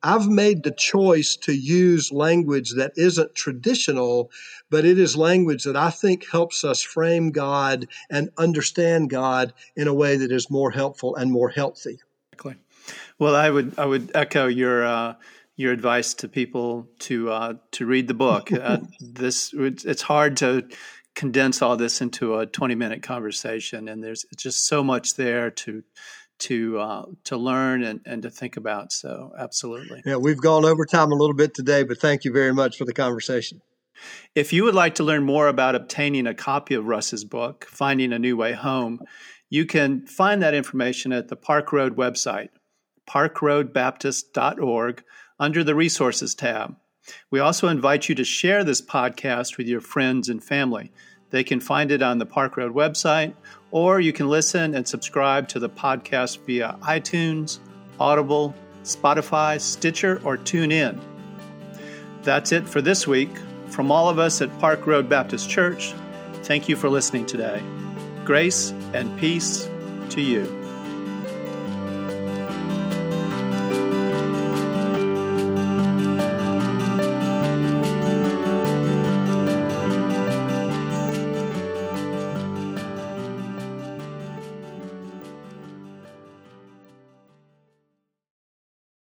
I've 0.02 0.28
made 0.28 0.62
the 0.62 0.70
choice 0.70 1.36
to 1.36 1.52
use 1.52 2.12
language 2.12 2.74
that 2.74 2.92
isn't 2.96 3.34
traditional, 3.34 4.30
but 4.70 4.84
it 4.84 4.98
is 4.98 5.16
language 5.16 5.64
that 5.64 5.76
I 5.76 5.90
think 5.90 6.28
helps 6.30 6.64
us 6.64 6.82
frame 6.82 7.30
God 7.30 7.88
and 8.10 8.30
understand 8.36 9.10
God 9.10 9.52
in 9.74 9.88
a 9.88 9.94
way 9.94 10.16
that 10.16 10.30
is 10.30 10.50
more 10.50 10.70
helpful 10.70 11.16
and 11.16 11.32
more 11.32 11.48
healthy. 11.48 11.98
Exactly. 12.32 12.56
Well, 13.18 13.34
I 13.34 13.50
would 13.50 13.78
I 13.78 13.86
would 13.86 14.10
echo 14.14 14.46
your 14.46 14.84
uh, 14.84 15.14
your 15.56 15.72
advice 15.72 16.14
to 16.14 16.28
people 16.28 16.88
to 17.00 17.30
uh, 17.30 17.54
to 17.72 17.86
read 17.86 18.08
the 18.08 18.14
book. 18.14 18.50
Uh, 18.66 18.78
this 19.00 19.54
it's 19.54 20.02
hard 20.02 20.36
to 20.38 20.66
condense 21.16 21.62
all 21.62 21.76
this 21.76 22.00
into 22.00 22.36
a 22.36 22.46
20 22.46 22.76
minute 22.76 23.02
conversation 23.02 23.88
and 23.88 24.04
there's 24.04 24.24
just 24.36 24.66
so 24.66 24.84
much 24.84 25.14
there 25.16 25.50
to 25.50 25.82
to 26.38 26.78
uh, 26.78 27.06
to 27.24 27.36
learn 27.36 27.82
and, 27.82 28.00
and 28.04 28.22
to 28.22 28.30
think 28.30 28.56
about. 28.58 28.92
So 28.92 29.32
absolutely. 29.38 30.02
Yeah, 30.04 30.16
we've 30.16 30.40
gone 30.40 30.66
over 30.66 30.84
time 30.84 31.10
a 31.10 31.14
little 31.14 31.34
bit 31.34 31.54
today, 31.54 31.82
but 31.82 31.98
thank 31.98 32.24
you 32.24 32.32
very 32.32 32.52
much 32.52 32.76
for 32.76 32.84
the 32.84 32.92
conversation. 32.92 33.62
If 34.34 34.52
you 34.52 34.64
would 34.64 34.74
like 34.74 34.96
to 34.96 35.04
learn 35.04 35.24
more 35.24 35.48
about 35.48 35.74
obtaining 35.74 36.26
a 36.26 36.34
copy 36.34 36.74
of 36.74 36.84
Russ's 36.86 37.24
book, 37.24 37.64
Finding 37.64 38.12
a 38.12 38.18
New 38.18 38.36
Way 38.36 38.52
Home, 38.52 39.00
you 39.48 39.64
can 39.64 40.06
find 40.06 40.42
that 40.42 40.52
information 40.52 41.12
at 41.12 41.28
the 41.28 41.36
Park 41.36 41.72
Road 41.72 41.96
website, 41.96 42.50
parkroadbaptist.org, 43.08 45.02
under 45.38 45.64
the 45.64 45.74
Resources 45.74 46.34
tab. 46.34 46.76
We 47.30 47.40
also 47.40 47.68
invite 47.68 48.08
you 48.08 48.14
to 48.16 48.24
share 48.24 48.64
this 48.64 48.80
podcast 48.80 49.56
with 49.56 49.66
your 49.66 49.80
friends 49.80 50.28
and 50.28 50.42
family. 50.42 50.92
They 51.30 51.44
can 51.44 51.60
find 51.60 51.90
it 51.90 52.02
on 52.02 52.18
the 52.18 52.26
Park 52.26 52.56
Road 52.56 52.74
website, 52.74 53.34
or 53.70 54.00
you 54.00 54.12
can 54.12 54.28
listen 54.28 54.74
and 54.74 54.86
subscribe 54.86 55.48
to 55.48 55.58
the 55.58 55.68
podcast 55.68 56.38
via 56.46 56.78
iTunes, 56.82 57.58
Audible, 57.98 58.54
Spotify, 58.84 59.60
Stitcher, 59.60 60.20
or 60.24 60.36
TuneIn. 60.36 61.00
That's 62.22 62.52
it 62.52 62.68
for 62.68 62.80
this 62.80 63.06
week. 63.06 63.30
From 63.68 63.90
all 63.90 64.08
of 64.08 64.18
us 64.18 64.40
at 64.40 64.56
Park 64.58 64.86
Road 64.86 65.08
Baptist 65.08 65.50
Church, 65.50 65.92
thank 66.44 66.68
you 66.68 66.76
for 66.76 66.88
listening 66.88 67.26
today. 67.26 67.60
Grace 68.24 68.72
and 68.94 69.18
peace 69.18 69.68
to 70.10 70.20
you. 70.20 70.65